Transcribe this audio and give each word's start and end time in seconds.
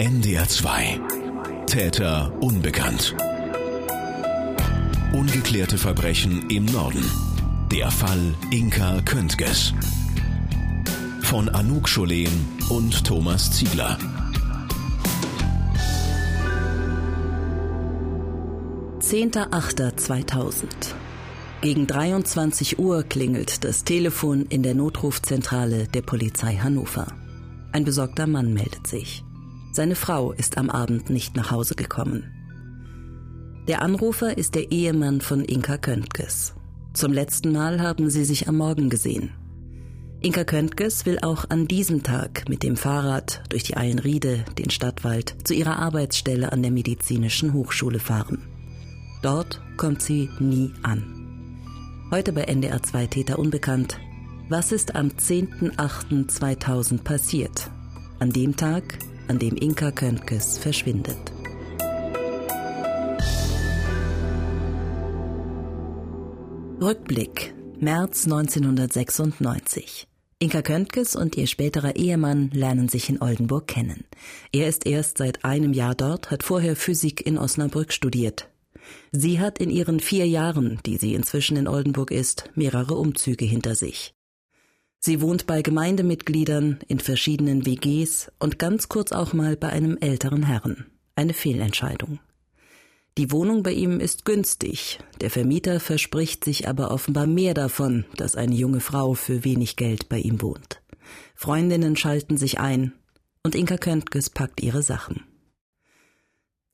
NDR 0.00 0.48
2. 0.48 0.98
Täter 1.66 2.32
unbekannt. 2.40 3.14
Ungeklärte 5.12 5.76
Verbrechen 5.76 6.48
im 6.48 6.64
Norden. 6.64 7.04
Der 7.70 7.90
Fall 7.90 8.34
Inka 8.50 9.02
Köntges. 9.02 9.74
Von 11.20 11.50
Anouk 11.50 11.86
Scholen 11.86 12.32
und 12.70 13.04
Thomas 13.04 13.52
Ziegler. 13.52 13.98
Zehnter 19.00 19.48
Achter 19.50 19.98
2000. 19.98 20.94
Gegen 21.60 21.86
23 21.86 22.78
Uhr 22.78 23.02
klingelt 23.02 23.64
das 23.64 23.84
Telefon 23.84 24.46
in 24.46 24.62
der 24.62 24.74
Notrufzentrale 24.74 25.88
der 25.88 26.00
Polizei 26.00 26.56
Hannover. 26.56 27.06
Ein 27.72 27.84
besorgter 27.84 28.26
Mann 28.26 28.54
meldet 28.54 28.86
sich. 28.86 29.24
Seine 29.80 29.96
Frau 29.96 30.32
ist 30.32 30.58
am 30.58 30.68
Abend 30.68 31.08
nicht 31.08 31.36
nach 31.36 31.50
Hause 31.50 31.74
gekommen. 31.74 32.30
Der 33.66 33.80
Anrufer 33.80 34.36
ist 34.36 34.54
der 34.54 34.70
Ehemann 34.70 35.22
von 35.22 35.42
Inka 35.42 35.78
Köntges. 35.78 36.52
Zum 36.92 37.14
letzten 37.14 37.52
Mal 37.52 37.80
haben 37.80 38.10
sie 38.10 38.26
sich 38.26 38.46
am 38.46 38.58
Morgen 38.58 38.90
gesehen. 38.90 39.30
Inka 40.20 40.44
Köntges 40.44 41.06
will 41.06 41.18
auch 41.22 41.46
an 41.48 41.66
diesem 41.66 42.02
Tag 42.02 42.46
mit 42.46 42.62
dem 42.62 42.76
Fahrrad 42.76 43.42
durch 43.48 43.62
die 43.62 43.78
Eilenriede, 43.78 44.44
den 44.58 44.68
Stadtwald, 44.68 45.34
zu 45.44 45.54
ihrer 45.54 45.78
Arbeitsstelle 45.78 46.52
an 46.52 46.60
der 46.60 46.72
Medizinischen 46.72 47.54
Hochschule 47.54 48.00
fahren. 48.00 48.42
Dort 49.22 49.62
kommt 49.78 50.02
sie 50.02 50.28
nie 50.40 50.74
an. 50.82 52.06
Heute 52.10 52.34
bei 52.34 52.42
NDR 52.42 52.82
2 52.82 53.06
Täter 53.06 53.38
unbekannt. 53.38 53.98
Was 54.50 54.72
ist 54.72 54.94
am 54.94 55.08
10.08.2000 55.08 57.02
passiert? 57.02 57.70
An 58.18 58.28
dem 58.28 58.54
Tag, 58.56 58.98
an 59.30 59.38
dem 59.38 59.54
Inka 59.56 59.92
Köntges 59.92 60.58
verschwindet. 60.58 61.16
Rückblick 66.80 67.54
März 67.78 68.24
1996. 68.24 70.08
Inka 70.40 70.62
Köntges 70.62 71.14
und 71.14 71.36
ihr 71.36 71.46
späterer 71.46 71.94
Ehemann 71.94 72.50
lernen 72.52 72.88
sich 72.88 73.08
in 73.08 73.22
Oldenburg 73.22 73.68
kennen. 73.68 74.04
Er 74.50 74.66
ist 74.66 74.84
erst 74.84 75.18
seit 75.18 75.44
einem 75.44 75.74
Jahr 75.74 75.94
dort, 75.94 76.32
hat 76.32 76.42
vorher 76.42 76.74
Physik 76.74 77.24
in 77.24 77.38
Osnabrück 77.38 77.92
studiert. 77.92 78.48
Sie 79.12 79.38
hat 79.38 79.60
in 79.60 79.70
ihren 79.70 80.00
vier 80.00 80.26
Jahren, 80.26 80.80
die 80.84 80.96
sie 80.96 81.14
inzwischen 81.14 81.56
in 81.56 81.68
Oldenburg 81.68 82.10
ist, 82.10 82.50
mehrere 82.56 82.96
Umzüge 82.96 83.44
hinter 83.44 83.76
sich. 83.76 84.12
Sie 85.02 85.22
wohnt 85.22 85.46
bei 85.46 85.62
Gemeindemitgliedern, 85.62 86.80
in 86.86 87.00
verschiedenen 87.00 87.64
WGs 87.64 88.30
und 88.38 88.58
ganz 88.58 88.90
kurz 88.90 89.12
auch 89.12 89.32
mal 89.32 89.56
bei 89.56 89.70
einem 89.70 89.96
älteren 89.96 90.42
Herrn. 90.42 90.84
Eine 91.16 91.32
Fehlentscheidung. 91.32 92.20
Die 93.16 93.32
Wohnung 93.32 93.62
bei 93.62 93.72
ihm 93.72 93.98
ist 93.98 94.26
günstig, 94.26 94.98
der 95.22 95.30
Vermieter 95.30 95.80
verspricht 95.80 96.44
sich 96.44 96.68
aber 96.68 96.90
offenbar 96.90 97.26
mehr 97.26 97.54
davon, 97.54 98.04
dass 98.16 98.36
eine 98.36 98.54
junge 98.54 98.80
Frau 98.80 99.14
für 99.14 99.42
wenig 99.42 99.76
Geld 99.76 100.10
bei 100.10 100.18
ihm 100.18 100.42
wohnt. 100.42 100.82
Freundinnen 101.34 101.96
schalten 101.96 102.36
sich 102.36 102.60
ein 102.60 102.92
und 103.42 103.54
Inka 103.54 103.78
Köntges 103.78 104.28
packt 104.28 104.62
ihre 104.62 104.82
Sachen. 104.82 105.24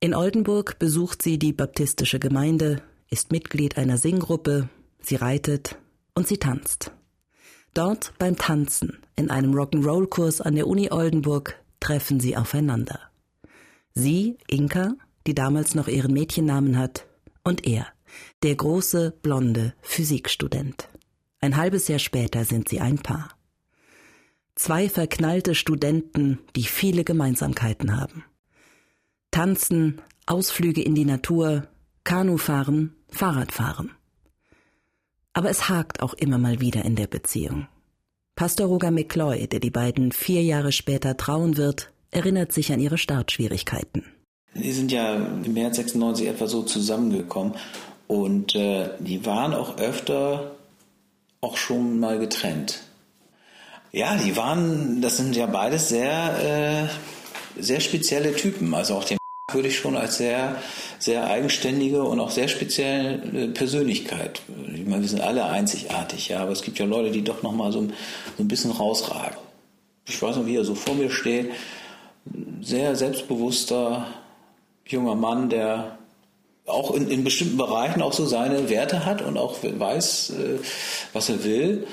In 0.01 0.15
Oldenburg 0.15 0.81
besucht 0.81 1.23
sie 1.23 1.39
die 1.39 1.53
baptistische 1.53 2.19
Gemeinde, 2.19 2.83
ist 3.09 3.31
Mitglied 3.31 3.79
einer 3.79 3.99
Singgruppe, 3.99 4.69
sie 5.01 5.15
reitet 5.15 5.79
und 6.15 6.27
sie 6.27 6.39
tanzt. 6.39 6.91
Dort 7.77 8.15
beim 8.19 8.39
Tanzen 8.39 9.03
in 9.17 9.29
einem 9.31 9.53
Rock'n'Roll-Kurs 9.53 10.41
an 10.41 10.55
der 10.55 10.67
Uni 10.67 10.91
Oldenburg 10.91 11.63
treffen 11.79 12.21
sie 12.21 12.35
aufeinander. 12.35 12.99
Sie, 13.93 14.39
Inka, 14.49 14.95
die 15.27 15.35
damals 15.35 15.75
noch 15.75 15.87
ihren 15.87 16.15
Mädchennamen 16.15 16.79
hat, 16.79 17.07
und 17.45 17.67
er, 17.67 17.87
der 18.43 18.55
große, 18.55 19.11
blonde 19.21 19.75
Physikstudent. 19.83 20.89
Ein 21.41 21.59
halbes 21.59 21.87
Jahr 21.89 21.99
später 21.99 22.47
sind 22.47 22.67
sie 22.71 22.81
ein 22.81 22.97
Paar. 22.97 23.29
Zwei 24.55 24.89
verknallte 24.89 25.55
Studenten, 25.55 26.39
die 26.57 26.65
viele 26.65 27.05
Gemeinsamkeiten 27.05 28.01
haben. 28.01 28.25
Tanzen, 29.31 30.01
Ausflüge 30.25 30.83
in 30.83 30.95
die 30.95 31.05
Natur, 31.05 31.69
Kanufahren, 32.05 32.97
Fahrradfahren. 33.11 33.91
Aber 35.37 35.51
es 35.51 35.69
hakt 35.69 36.01
auch 36.01 36.15
immer 36.15 36.39
mal 36.39 36.61
wieder 36.61 36.87
in 36.87 36.97
der 36.97 37.09
Beziehung. 37.09 37.69
Pastor 38.37 38.69
Roger 38.69 38.91
McCloy, 38.91 39.47
der 39.47 39.61
die 39.61 39.71
beiden 39.71 40.11
vier 40.11 40.43
Jahre 40.43 40.73
später 40.73 41.15
trauen 41.19 41.59
wird, 41.59 41.93
erinnert 42.11 42.53
sich 42.53 42.73
an 42.73 42.81
ihre 42.81 42.97
Startschwierigkeiten. 42.97 44.07
Die 44.55 44.73
sind 44.73 44.91
ja 44.91 45.15
im 45.15 45.53
März 45.53 45.77
96 45.77 46.27
etwa 46.27 46.47
so 46.47 46.63
zusammengekommen 46.63 47.53
und 48.07 48.55
äh, 48.55 48.89
die 48.99 49.27
waren 49.27 49.53
auch 49.53 49.77
öfter 49.77 50.57
auch 51.43 51.59
schon 51.59 52.01
mal 52.01 52.19
getrennt. 52.19 52.81
Ja, 53.93 54.17
die 54.17 54.37
waren, 54.39 55.03
das 55.03 55.19
sind 55.19 55.37
ja 55.37 55.45
beides 55.45 55.91
sehr, 55.91 56.89
äh, 57.59 57.63
sehr 57.63 57.81
spezielle 57.81 58.35
Typen. 58.35 58.73
Also 58.73 58.95
auch 58.95 59.05
den 59.05 59.19
würde 59.53 59.69
ich 59.69 59.79
schon 59.79 59.97
als 59.97 60.19
sehr, 60.19 60.61
sehr 60.99 61.29
eigenständige 61.29 62.03
und 62.03 62.19
auch 62.19 62.33
sehr 62.33 62.49
spezielle 62.49 63.49
Persönlichkeit. 63.49 64.43
Ich 64.75 64.85
meine, 64.87 65.03
wir 65.03 65.09
sind 65.09 65.21
alle 65.21 65.45
einzigartig, 65.45 66.29
ja, 66.29 66.41
aber 66.41 66.51
es 66.51 66.63
gibt 66.63 66.81
ja 66.81 66.85
Leute, 66.85 67.13
die 67.13 67.23
doch 67.23 67.45
nochmal 67.45 67.71
so, 67.71 67.83
so 68.37 68.43
ein 68.43 68.49
bisschen 68.49 68.73
rausragen. 68.73 69.39
Ich 70.09 70.21
weiß 70.21 70.35
noch, 70.35 70.47
wie 70.47 70.57
er 70.57 70.65
so 70.65 70.75
vor 70.75 70.97
mir 70.97 71.11
steht. 71.11 71.53
Sehr 72.61 72.97
selbstbewusster 72.97 74.09
junger 74.85 75.15
Mann, 75.15 75.49
der 75.49 75.99
auch 76.67 76.93
in, 76.93 77.09
in 77.09 77.23
bestimmten 77.23 77.57
Bereichen 77.57 78.03
auch 78.03 78.13
so 78.13 78.27
seine 78.27 78.69
Werte 78.69 79.07
hat 79.07 79.23
und 79.23 79.39
auch 79.39 79.59
weiß, 79.63 80.31
äh, 80.31 80.59
was 81.13 81.29
er 81.29 81.45
will. 81.45 81.87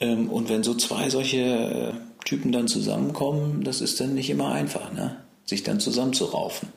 Ähm, 0.00 0.28
und 0.28 0.50
wenn 0.50 0.62
so 0.62 0.74
zwei 0.74 1.08
solche 1.08 1.38
äh, 1.38 1.92
Typen 2.26 2.52
dann 2.52 2.68
zusammenkommen, 2.68 3.64
das 3.64 3.80
ist 3.80 4.00
dann 4.00 4.14
nicht 4.14 4.28
immer 4.28 4.52
einfach, 4.52 4.92
ne? 4.92 5.16
Sich 5.50 5.62
dann 5.62 5.80
zusammenzuraufen. 5.80 6.70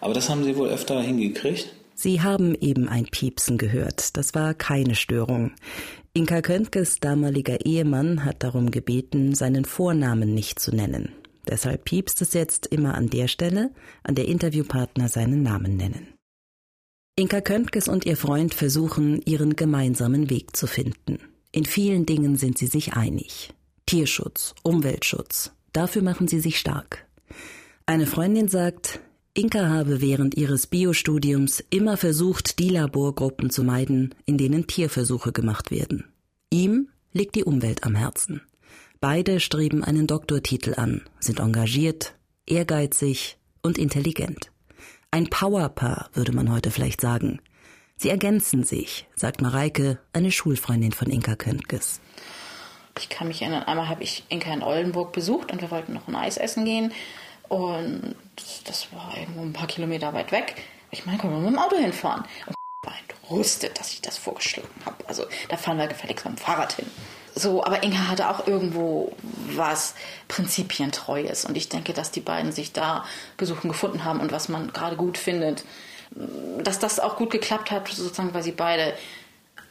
Aber 0.00 0.14
das 0.14 0.28
haben 0.28 0.44
sie 0.44 0.56
wohl 0.56 0.68
öfter 0.68 1.02
hingekriegt. 1.02 1.68
Sie 1.94 2.22
haben 2.22 2.54
eben 2.54 2.88
ein 2.88 3.06
Piepsen 3.06 3.58
gehört. 3.58 4.16
Das 4.16 4.32
war 4.34 4.54
keine 4.54 4.94
Störung. 4.94 5.50
Inka 6.12 6.42
Köntges 6.42 7.00
damaliger 7.00 7.66
Ehemann 7.66 8.24
hat 8.24 8.44
darum 8.44 8.70
gebeten, 8.70 9.34
seinen 9.34 9.64
Vornamen 9.64 10.32
nicht 10.32 10.60
zu 10.60 10.74
nennen. 10.74 11.12
Deshalb 11.48 11.84
piepst 11.84 12.22
es 12.22 12.34
jetzt 12.34 12.66
immer 12.66 12.94
an 12.94 13.10
der 13.10 13.26
Stelle, 13.26 13.70
an 14.04 14.14
der 14.14 14.28
Interviewpartner 14.28 15.08
seinen 15.08 15.42
Namen 15.42 15.76
nennen. 15.76 16.14
Inka 17.16 17.40
Köntges 17.40 17.88
und 17.88 18.06
ihr 18.06 18.16
Freund 18.16 18.54
versuchen, 18.54 19.20
ihren 19.22 19.56
gemeinsamen 19.56 20.30
Weg 20.30 20.56
zu 20.56 20.68
finden. 20.68 21.18
In 21.50 21.64
vielen 21.64 22.06
Dingen 22.06 22.36
sind 22.36 22.58
sie 22.58 22.68
sich 22.68 22.92
einig. 22.92 23.52
Tierschutz, 23.86 24.54
Umweltschutz, 24.62 25.50
dafür 25.72 26.02
machen 26.02 26.28
sie 26.28 26.38
sich 26.38 26.60
stark. 26.60 27.06
Eine 27.88 28.06
Freundin 28.06 28.48
sagt, 28.48 29.00
Inka 29.32 29.70
habe 29.70 30.02
während 30.02 30.36
ihres 30.36 30.66
Biostudiums 30.66 31.64
immer 31.70 31.96
versucht, 31.96 32.58
die 32.58 32.68
Laborgruppen 32.68 33.48
zu 33.48 33.64
meiden, 33.64 34.14
in 34.26 34.36
denen 34.36 34.66
Tierversuche 34.66 35.32
gemacht 35.32 35.70
werden. 35.70 36.04
Ihm 36.50 36.90
liegt 37.14 37.34
die 37.34 37.44
Umwelt 37.44 37.84
am 37.84 37.94
Herzen. 37.94 38.42
Beide 39.00 39.40
streben 39.40 39.82
einen 39.82 40.06
Doktortitel 40.06 40.74
an, 40.74 41.00
sind 41.18 41.40
engagiert, 41.40 42.12
ehrgeizig 42.44 43.38
und 43.62 43.78
intelligent. 43.78 44.52
Ein 45.10 45.30
Powerpaar, 45.30 46.10
würde 46.12 46.32
man 46.32 46.52
heute 46.52 46.70
vielleicht 46.70 47.00
sagen. 47.00 47.40
Sie 47.96 48.10
ergänzen 48.10 48.64
sich, 48.64 49.06
sagt 49.16 49.40
Mareike, 49.40 49.98
eine 50.12 50.30
Schulfreundin 50.30 50.92
von 50.92 51.08
Inka 51.08 51.36
Köntges. 51.36 52.02
Ich 52.98 53.08
kann 53.08 53.28
mich 53.28 53.40
erinnern, 53.40 53.62
einmal 53.62 53.88
habe 53.88 54.02
ich 54.02 54.24
Inka 54.28 54.52
in 54.52 54.62
Oldenburg 54.62 55.12
besucht 55.12 55.50
und 55.50 55.62
wir 55.62 55.70
wollten 55.70 55.94
noch 55.94 56.06
ein 56.06 56.16
Eis 56.16 56.36
essen 56.36 56.66
gehen. 56.66 56.92
Und 57.48 58.14
das 58.64 58.92
war 58.92 59.16
irgendwo 59.16 59.42
ein 59.42 59.52
paar 59.52 59.66
Kilometer 59.66 60.12
weit 60.12 60.32
weg. 60.32 60.56
Ich 60.90 61.06
meine, 61.06 61.18
können 61.18 61.32
wir 61.34 61.40
mit 61.40 61.50
dem 61.50 61.58
Auto 61.58 61.76
hinfahren? 61.76 62.24
Und 62.46 62.54
war 62.86 62.94
entrüstet, 62.98 63.78
dass 63.78 63.92
ich 63.92 64.00
das 64.00 64.18
vorgeschlagen 64.18 64.68
habe. 64.84 64.96
Also 65.06 65.24
da 65.48 65.56
fahren 65.56 65.78
wir 65.78 65.86
gefälligst 65.86 66.24
mit 66.24 66.38
dem 66.38 66.38
Fahrrad 66.38 66.72
hin. 66.74 66.86
So, 67.34 67.62
aber 67.62 67.82
Inga 67.84 68.08
hatte 68.08 68.30
auch 68.30 68.46
irgendwo 68.46 69.12
was 69.22 69.94
Prinzipientreues. 70.28 71.44
Und 71.44 71.56
ich 71.56 71.68
denke, 71.68 71.92
dass 71.92 72.10
die 72.10 72.20
beiden 72.20 72.52
sich 72.52 72.72
da 72.72 73.04
gesucht 73.36 73.62
gefunden 73.62 74.04
haben 74.04 74.20
und 74.20 74.32
was 74.32 74.48
man 74.48 74.72
gerade 74.72 74.96
gut 74.96 75.18
findet. 75.18 75.64
Dass 76.10 76.78
das 76.78 76.98
auch 77.00 77.16
gut 77.16 77.30
geklappt 77.30 77.70
hat, 77.70 77.88
sozusagen, 77.88 78.34
weil 78.34 78.42
sie 78.42 78.52
beide 78.52 78.94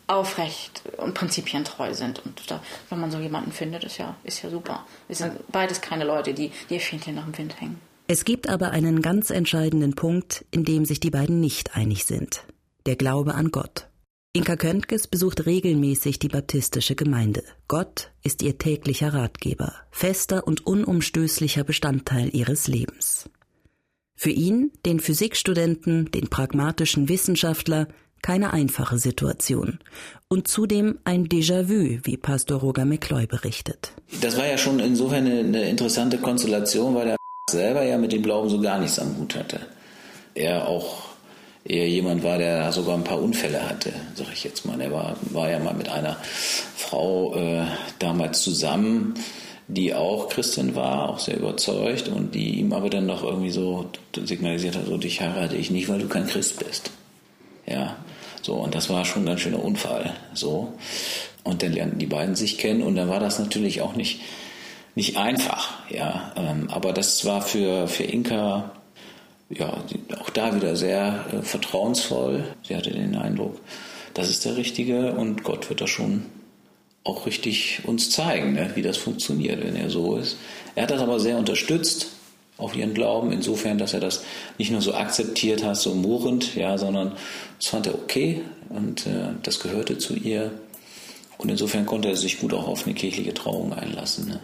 aufrecht 0.08 0.82
und 0.98 1.14
prinzipientreu 1.14 1.94
sind. 1.94 2.26
Und 2.26 2.50
da, 2.50 2.62
wenn 2.90 3.00
man 3.00 3.12
so 3.12 3.20
jemanden 3.20 3.52
findet, 3.52 3.84
ist 3.84 3.98
ja, 3.98 4.16
ist 4.24 4.42
ja 4.42 4.50
super. 4.50 4.86
Wir 5.08 5.16
sind 5.16 5.34
beides 5.52 5.82
keine 5.82 6.06
Leute, 6.06 6.34
die, 6.34 6.52
die 6.70 6.76
ihr 6.76 6.80
Fähnchen 6.80 7.16
nach 7.16 7.26
dem 7.26 7.38
Wind 7.38 7.60
hängen. 7.60 7.80
Es 8.08 8.24
gibt 8.24 8.48
aber 8.48 8.72
einen 8.72 9.02
ganz 9.02 9.30
entscheidenden 9.30 9.94
Punkt, 9.94 10.46
in 10.50 10.64
dem 10.64 10.86
sich 10.86 11.02
die 11.02 11.10
beiden 11.10 11.42
nicht 11.42 11.76
einig 11.76 12.06
sind. 12.06 12.46
Der 12.86 12.96
Glaube 12.96 13.36
an 13.36 13.52
Gott. 13.52 13.90
Inka 14.32 14.56
Köntges 14.56 15.08
besucht 15.08 15.46
regelmäßig 15.46 16.20
die 16.20 16.30
baptistische 16.30 16.96
Gemeinde. 16.96 17.44
Gott 17.68 18.12
ist 18.24 18.42
ihr 18.44 18.58
täglicher 18.58 19.14
Ratgeber, 19.14 19.74
fester 19.92 20.48
und 20.48 20.66
unumstößlicher 20.66 21.64
Bestandteil 21.64 22.30
ihres 22.34 22.68
Lebens. 22.68 23.30
Für 24.16 24.30
ihn, 24.30 24.72
den 24.86 25.00
Physikstudenten, 25.00 26.12
den 26.12 26.30
pragmatischen 26.30 27.10
Wissenschaftler, 27.10 27.88
keine 28.22 28.54
einfache 28.54 28.98
Situation. 28.98 29.80
Und 30.28 30.48
zudem 30.48 31.00
ein 31.04 31.28
Déjà-vu, 31.28 32.00
wie 32.04 32.18
Pastor 32.18 32.60
Roger 32.60 32.86
McCloy 32.86 33.28
berichtet. 33.28 33.92
Das 34.22 34.38
war 34.38 34.46
ja 34.46 34.58
schon 34.58 34.80
insofern 34.80 35.26
eine, 35.26 35.70
interessante 35.70 36.18
Konstellation, 36.18 36.96
weil 36.96 37.10
er 37.10 37.16
selber 37.50 37.84
ja 37.84 37.98
mit 37.98 38.12
dem 38.12 38.24
Glauben 38.24 38.50
so 38.50 38.60
gar 38.60 38.80
nichts 38.80 39.00
am 39.00 39.18
Hut 39.18 39.36
hatte. 39.36 39.62
Er 40.36 40.68
auch 40.68 41.08
eher 41.64 41.88
jemand 41.88 42.24
war, 42.24 42.38
der 42.38 42.72
sogar 42.72 42.96
ein 42.96 43.04
paar 43.04 43.22
Unfälle 43.22 43.68
hatte, 43.68 43.94
sag 44.16 44.32
ich 44.34 44.44
jetzt 44.44 44.66
mal. 44.66 44.80
Er 44.80 44.92
war, 44.92 45.18
war 45.32 45.50
ja 45.50 45.60
mal 45.60 45.74
mit 45.74 45.90
einer 45.90 46.18
Frau 46.76 47.36
äh, 47.36 47.66
damals 48.00 48.42
zusammen, 48.42 49.16
die 49.68 49.94
auch 49.94 50.30
Christin 50.30 50.76
war, 50.76 51.10
auch 51.10 51.20
sehr 51.20 51.38
überzeugt 51.38 52.08
und 52.08 52.34
die 52.36 52.60
ihm 52.60 52.72
aber 52.72 52.90
dann 52.90 53.06
noch 53.06 53.24
irgendwie 53.24 53.50
so 53.50 53.90
signalisiert 54.16 54.76
hat, 54.76 54.86
so 54.86 54.98
dich 54.98 55.20
heirate 55.20 55.58
ich 55.58 55.72
nicht, 55.72 55.90
weil 55.90 56.00
du 56.00 56.08
kein 56.08 56.28
Christ 56.28 56.60
bist. 56.60 56.92
Ja, 57.66 57.98
so 58.48 58.54
und 58.54 58.74
das 58.74 58.90
war 58.90 59.04
schon 59.04 59.24
ein 59.24 59.26
ganz 59.26 59.42
schöner 59.42 59.62
Unfall. 59.62 60.14
So 60.34 60.74
und 61.44 61.62
dann 61.62 61.74
lernten 61.74 62.00
die 62.00 62.06
beiden 62.06 62.34
sich 62.34 62.58
kennen 62.58 62.82
und 62.82 62.96
dann 62.96 63.10
war 63.10 63.20
das 63.20 63.40
natürlich 63.40 63.82
auch 63.82 63.96
nicht 63.96 64.22
nicht 64.96 65.18
einfach. 65.18 65.74
Ja, 65.90 66.32
ähm, 66.38 66.70
aber 66.72 66.94
das 66.94 67.26
war 67.26 67.42
für 67.42 67.90
für 67.90 68.04
Inka 68.04 68.72
ja 69.50 69.84
auch 70.22 70.30
da 70.30 70.56
wieder 70.56 70.78
sehr 70.78 71.26
äh, 71.34 71.42
vertrauensvoll. 71.42 72.46
Sie 72.64 72.76
hatte 72.76 72.92
den 72.92 73.18
Eindruck, 73.18 73.60
das 74.14 74.30
ist 74.30 74.46
der 74.46 74.56
Richtige 74.56 75.12
und 75.12 75.44
Gott 75.44 75.70
wird 75.70 75.82
das 75.82 75.90
schon 75.90 76.24
auch 77.04 77.26
richtig 77.26 77.82
uns 77.84 78.12
zeigen, 78.12 78.54
ne, 78.54 78.72
wie 78.76 78.82
das 78.82 78.96
funktioniert, 78.96 79.62
wenn 79.62 79.76
er 79.76 79.90
so 79.90 80.16
ist. 80.16 80.38
Er 80.76 80.84
hat 80.84 80.92
das 80.92 81.02
aber 81.02 81.20
sehr 81.20 81.38
unterstützt 81.38 82.17
auf 82.58 82.76
ihren 82.76 82.94
Glauben, 82.94 83.32
insofern, 83.32 83.78
dass 83.78 83.94
er 83.94 84.00
das 84.00 84.24
nicht 84.58 84.72
nur 84.72 84.82
so 84.82 84.94
akzeptiert 84.94 85.64
hat, 85.64 85.78
so 85.78 85.94
murrend, 85.94 86.56
ja, 86.56 86.78
sondern 86.78 87.14
das 87.60 87.68
fand 87.68 87.88
er 87.88 87.96
okay 87.96 88.42
und 88.70 89.06
äh, 89.06 89.34
das 89.44 89.60
gehörte 89.60 89.98
zu 89.98 90.16
ihr. 90.16 90.52
Und 91.38 91.50
insofern 91.50 91.86
konnte 91.86 92.08
er 92.08 92.16
sich 92.16 92.40
gut 92.40 92.54
auch 92.54 92.68
auf 92.68 92.86
eine 92.86 92.96
kirchliche 92.96 93.34
Trauung 93.34 93.74
einlassen. 93.74 94.30
Ne. 94.30 94.40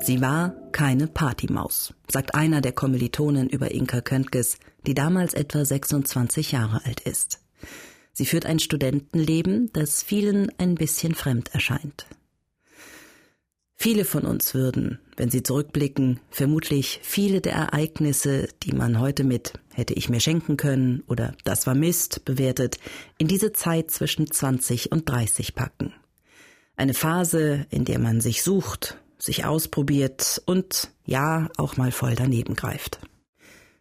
Sie 0.00 0.22
war 0.22 0.54
keine 0.78 1.08
Partymaus, 1.08 1.92
sagt 2.08 2.36
einer 2.36 2.60
der 2.60 2.70
Kommilitonen 2.70 3.48
über 3.48 3.72
Inka 3.72 4.00
Köntges, 4.00 4.58
die 4.86 4.94
damals 4.94 5.34
etwa 5.34 5.64
26 5.64 6.52
Jahre 6.52 6.84
alt 6.84 7.00
ist. 7.00 7.40
Sie 8.12 8.24
führt 8.24 8.46
ein 8.46 8.60
Studentenleben, 8.60 9.72
das 9.72 10.04
vielen 10.04 10.52
ein 10.56 10.76
bisschen 10.76 11.16
fremd 11.16 11.52
erscheint. 11.52 12.06
Viele 13.74 14.04
von 14.04 14.22
uns 14.22 14.54
würden, 14.54 15.00
wenn 15.16 15.30
sie 15.30 15.42
zurückblicken, 15.42 16.20
vermutlich 16.30 17.00
viele 17.02 17.40
der 17.40 17.54
Ereignisse, 17.54 18.46
die 18.62 18.72
man 18.72 19.00
heute 19.00 19.24
mit 19.24 19.54
hätte 19.74 19.94
ich 19.94 20.08
mir 20.08 20.20
schenken 20.20 20.56
können 20.56 21.02
oder 21.08 21.34
das 21.42 21.66
war 21.66 21.74
Mist 21.74 22.24
bewertet, 22.24 22.78
in 23.18 23.26
diese 23.26 23.52
Zeit 23.52 23.90
zwischen 23.90 24.30
20 24.30 24.92
und 24.92 25.08
30 25.08 25.56
packen. 25.56 25.92
Eine 26.76 26.94
Phase, 26.94 27.66
in 27.70 27.84
der 27.84 27.98
man 27.98 28.20
sich 28.20 28.44
sucht, 28.44 28.96
sich 29.18 29.44
ausprobiert 29.44 30.42
und 30.46 30.90
ja, 31.04 31.48
auch 31.56 31.76
mal 31.76 31.92
voll 31.92 32.14
daneben 32.14 32.54
greift. 32.54 33.00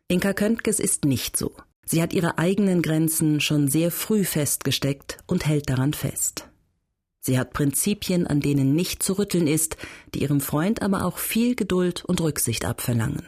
Inka 0.08 0.34
Köntges 0.34 0.80
ist 0.80 1.06
nicht 1.06 1.38
so. 1.38 1.54
Sie 1.86 2.02
hat 2.02 2.14
ihre 2.14 2.38
eigenen 2.38 2.82
Grenzen 2.82 3.40
schon 3.40 3.68
sehr 3.70 3.92
früh 3.92 4.26
festgesteckt 4.26 5.20
und 5.28 5.46
hält 5.46 5.70
daran 5.70 5.94
fest. 5.94 6.48
Sie 7.20 7.38
hat 7.38 7.54
Prinzipien, 7.54 8.26
an 8.26 8.40
denen 8.40 8.74
nicht 8.74 9.04
zu 9.04 9.14
rütteln 9.14 9.48
ist, 9.48 9.78
die 10.14 10.22
ihrem 10.22 10.42
Freund 10.42 10.82
aber 10.82 11.06
auch 11.06 11.18
viel 11.18 11.56
Geduld 11.56 12.06
und 12.06 12.22
Rücksicht 12.22 12.66
abverlangen. 12.66 13.24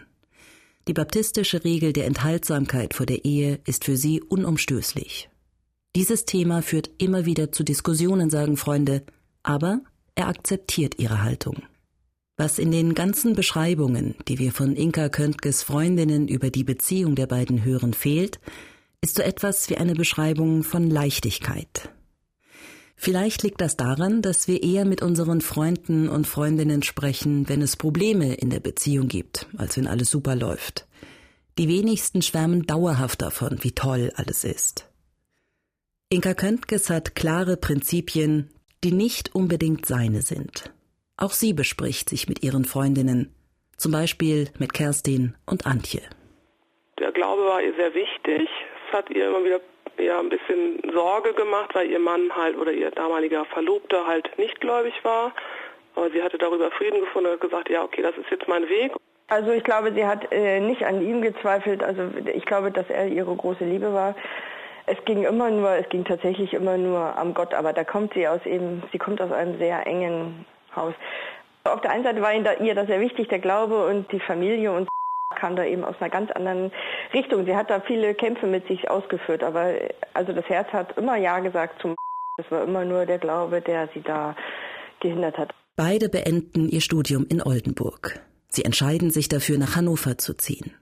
Die 0.88 0.94
baptistische 0.94 1.64
Regel 1.64 1.94
der 1.94 2.06
Enthaltsamkeit 2.06 2.94
vor 2.94 3.06
der 3.06 3.26
Ehe 3.26 3.60
ist 3.66 3.86
für 3.86 3.98
sie 3.98 4.22
unumstößlich. 4.22 5.30
Dieses 5.96 6.26
Thema 6.26 6.62
führt 6.62 6.90
immer 6.98 7.26
wieder 7.26 7.52
zu 7.52 7.64
Diskussionen, 7.64 8.30
sagen 8.30 8.58
Freunde, 8.58 9.04
aber 9.44 9.82
er 10.16 10.28
akzeptiert 10.28 10.98
ihre 10.98 11.22
Haltung. 11.22 11.64
Was 12.40 12.58
in 12.58 12.72
den 12.72 12.96
ganzen 12.96 13.36
Beschreibungen, 13.36 14.16
die 14.30 14.40
wir 14.40 14.54
von 14.54 14.78
Inka 14.78 15.10
Köntges 15.10 15.62
Freundinnen 15.62 16.30
über 16.30 16.50
die 16.50 16.64
Beziehung 16.64 17.16
der 17.16 17.28
beiden 17.28 17.66
hören, 17.66 17.94
fehlt, 17.94 18.40
ist 19.02 19.16
so 19.16 19.22
etwas 19.22 19.70
wie 19.70 19.76
eine 19.76 19.94
Beschreibung 19.94 20.64
von 20.64 20.90
Leichtigkeit. 20.90 21.90
Vielleicht 22.96 23.44
liegt 23.44 23.60
das 23.60 23.76
daran, 23.76 24.22
dass 24.22 24.48
wir 24.48 24.64
eher 24.64 24.86
mit 24.86 25.02
unseren 25.02 25.42
Freunden 25.42 26.08
und 26.08 26.28
Freundinnen 26.28 26.82
sprechen, 26.82 27.50
wenn 27.50 27.62
es 27.62 27.76
Probleme 27.76 28.36
in 28.36 28.50
der 28.50 28.62
Beziehung 28.62 29.10
gibt, 29.10 29.48
als 29.58 29.76
wenn 29.76 29.86
alles 29.86 30.10
super 30.10 30.38
läuft. 30.38 30.88
Die 31.58 31.68
wenigsten 31.68 32.22
schwärmen 32.22 32.66
dauerhaft 32.66 33.22
davon, 33.22 33.58
wie 33.64 33.74
toll 33.74 34.14
alles 34.16 34.46
ist. 34.46 34.86
Inka 36.08 36.36
Köntges 36.36 36.90
hat 36.90 37.16
klare 37.16 37.58
Prinzipien, 37.58 38.50
die 38.86 38.94
nicht 38.94 39.36
unbedingt 39.36 39.86
seine 39.86 40.22
sind. 40.22 40.72
Auch 41.22 41.32
sie 41.32 41.52
bespricht 41.54 42.08
sich 42.08 42.30
mit 42.30 42.44
ihren 42.44 42.64
Freundinnen, 42.64 43.36
zum 43.76 43.92
Beispiel 43.92 44.48
mit 44.58 44.74
Kerstin 44.74 45.36
und 45.46 45.66
Antje. 45.66 46.00
Der 46.98 47.12
Glaube 47.12 47.44
war 47.44 47.62
ihr 47.62 47.74
sehr 47.76 47.94
wichtig. 47.94 48.48
Es 48.88 48.94
hat 48.98 49.10
ihr 49.10 49.28
immer 49.28 49.44
wieder 49.44 49.60
ja, 50.00 50.18
ein 50.18 50.30
bisschen 50.30 50.80
Sorge 50.94 51.34
gemacht, 51.34 51.72
weil 51.74 51.92
ihr 51.92 52.00
Mann 52.00 52.34
halt 52.34 52.56
oder 52.56 52.72
ihr 52.72 52.90
damaliger 52.92 53.44
Verlobter 53.44 54.08
halt 54.08 54.30
nicht 54.38 54.62
gläubig 54.62 54.94
war. 55.04 55.34
Aber 55.96 56.10
sie 56.12 56.24
hatte 56.24 56.38
darüber 56.38 56.72
Frieden 56.72 57.02
gefunden 57.02 57.28
und 57.28 57.34
hat 57.34 57.42
gesagt, 57.42 57.70
ja, 57.70 57.84
okay, 57.84 58.02
das 58.02 58.16
ist 58.18 58.32
jetzt 58.32 58.48
mein 58.48 58.70
Weg. 58.70 58.94
Also 59.28 59.52
ich 59.52 59.66
glaube, 59.66 59.94
sie 59.94 60.06
hat 60.06 60.32
äh, 60.32 60.62
nicht 60.62 60.86
an 60.86 61.02
ihm 61.02 61.22
gezweifelt. 61.22 61.84
Also 61.84 62.04
ich 62.34 62.46
glaube, 62.46 62.72
dass 62.72 62.90
er 62.90 63.10
ihre 63.10 63.36
große 63.36 63.66
Liebe 63.66 63.94
war. 63.94 64.16
Es 64.86 64.98
ging 65.04 65.26
immer 65.26 65.52
nur, 65.52 65.72
es 65.72 65.90
ging 65.90 66.06
tatsächlich 66.06 66.54
immer 66.54 66.78
nur 66.78 67.18
am 67.18 67.34
Gott. 67.34 67.54
Aber 67.54 67.74
da 67.74 67.84
kommt 67.84 68.14
sie 68.14 68.26
aus 68.26 68.46
eben, 68.46 68.84
sie 68.94 68.98
kommt 68.98 69.22
aus 69.22 69.34
einem 69.34 69.58
sehr 69.58 69.86
engen 69.86 70.46
Haus. 70.80 70.96
Auf 71.64 71.82
der 71.82 71.92
einen 71.92 72.04
Seite 72.04 72.22
war 72.22 72.34
ihr 72.34 72.76
das 72.76 72.88
sehr 72.88 73.00
wichtig, 73.00 73.28
der 73.28 73.40
Glaube 73.40 73.86
und 73.86 74.12
die 74.12 74.20
Familie 74.20 74.72
und 74.72 74.88
kam 75.36 75.56
da 75.56 75.64
eben 75.64 75.84
aus 75.84 75.96
einer 76.00 76.10
ganz 76.10 76.32
anderen 76.32 76.72
Richtung. 77.14 77.46
Sie 77.46 77.56
hat 77.56 77.70
da 77.70 77.82
viele 77.82 78.16
Kämpfe 78.16 78.48
mit 78.48 78.68
sich 78.68 78.90
ausgeführt, 78.90 79.44
aber 79.44 79.74
also 80.14 80.34
das 80.34 80.46
Herz 80.46 80.68
hat 80.74 80.98
immer 80.98 81.18
Ja 81.18 81.40
gesagt 81.40 81.82
zum 81.82 81.96
Das 82.38 82.50
war 82.52 82.64
immer 82.64 82.86
nur 82.86 83.06
der 83.06 83.20
Glaube, 83.20 83.60
der 83.60 83.90
sie 83.94 84.02
da 84.02 84.34
gehindert 85.02 85.38
hat. 85.38 85.54
Beide 85.76 86.08
beenden 86.08 86.70
ihr 86.70 86.80
Studium 86.80 87.26
in 87.30 87.42
Oldenburg. 87.42 88.22
Sie 88.48 88.64
entscheiden 88.64 89.12
sich 89.12 89.28
dafür, 89.28 89.58
nach 89.58 89.76
Hannover 89.76 90.18
zu 90.18 90.34
ziehen. 90.36 90.74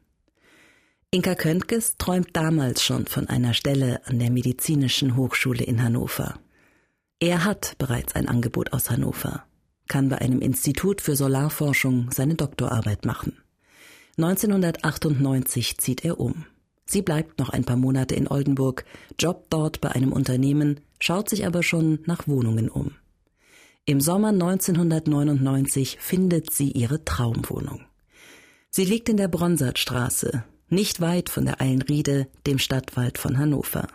Inka 1.10 1.34
Köntges 1.34 1.98
träumt 1.98 2.36
damals 2.36 2.84
schon 2.84 3.08
von 3.08 3.28
einer 3.28 3.56
Stelle 3.56 4.02
an 4.06 4.20
der 4.20 4.30
Medizinischen 4.30 5.18
Hochschule 5.18 5.64
in 5.64 5.82
Hannover. 5.82 6.36
Er 7.20 7.44
hat 7.44 7.76
bereits 7.80 8.16
ein 8.16 8.28
Angebot 8.28 8.72
aus 8.72 8.92
Hannover 8.92 9.44
kann 9.88 10.10
bei 10.10 10.20
einem 10.20 10.42
Institut 10.42 11.02
für 11.02 11.16
Solarforschung 11.16 12.10
seine 12.12 12.36
Doktorarbeit 12.36 13.06
machen. 13.06 13.38
1998 14.18 15.78
zieht 15.78 16.04
er 16.04 16.20
um. 16.20 16.46
Sie 16.86 17.02
bleibt 17.02 17.40
noch 17.40 17.50
ein 17.50 17.66
paar 17.66 17.76
Monate 17.76 18.16
in 18.16 18.28
Oldenburg, 18.28 18.86
jobbt 19.20 19.54
dort 19.54 19.82
bei 19.82 19.92
einem 19.92 20.12
Unternehmen, 20.12 20.80
schaut 21.00 21.30
sich 21.30 21.46
aber 21.46 21.62
schon 21.62 22.00
nach 22.06 22.28
Wohnungen 22.28 22.70
um. 22.70 22.92
Im 23.86 24.02
Sommer 24.02 24.30
1999 24.30 25.98
findet 26.00 26.52
sie 26.52 26.72
ihre 26.72 27.06
Traumwohnung. 27.06 27.82
Sie 28.70 28.86
liegt 28.86 29.10
in 29.10 29.18
der 29.18 29.28
Bronsartstraße, 29.28 30.44
nicht 30.70 31.00
weit 31.00 31.30
von 31.30 31.46
der 31.46 31.62
Eilenriede, 31.62 32.28
dem 32.46 32.60
Stadtwald 32.60 33.18
von 33.18 33.38
Hannover. 33.38 33.88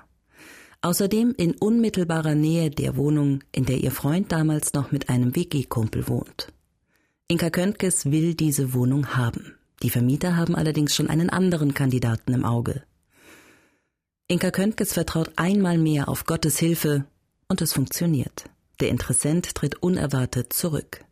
Außerdem 0.84 1.34
in 1.36 1.54
unmittelbarer 1.54 2.34
Nähe 2.34 2.68
der 2.68 2.96
Wohnung, 2.96 3.44
in 3.52 3.64
der 3.64 3.78
ihr 3.78 3.92
Freund 3.92 4.32
damals 4.32 4.74
noch 4.74 4.90
mit 4.90 5.08
einem 5.08 5.36
WG-Kumpel 5.36 6.08
wohnt. 6.08 6.52
Inka 7.28 7.50
Köntges 7.50 8.10
will 8.10 8.34
diese 8.34 8.74
Wohnung 8.74 9.16
haben. 9.16 9.54
Die 9.84 9.90
Vermieter 9.90 10.36
haben 10.36 10.56
allerdings 10.56 10.94
schon 10.94 11.08
einen 11.08 11.30
anderen 11.30 11.72
Kandidaten 11.72 12.34
im 12.34 12.44
Auge. 12.44 12.82
Inka 14.26 14.50
Köntges 14.50 14.92
vertraut 14.92 15.30
einmal 15.36 15.78
mehr 15.78 16.08
auf 16.08 16.26
Gottes 16.26 16.58
Hilfe 16.58 17.04
und 17.48 17.62
es 17.62 17.72
funktioniert. 17.72 18.46
Der 18.80 18.88
Interessent 18.88 19.54
tritt 19.54 19.80
unerwartet 19.82 20.52
zurück. 20.52 21.04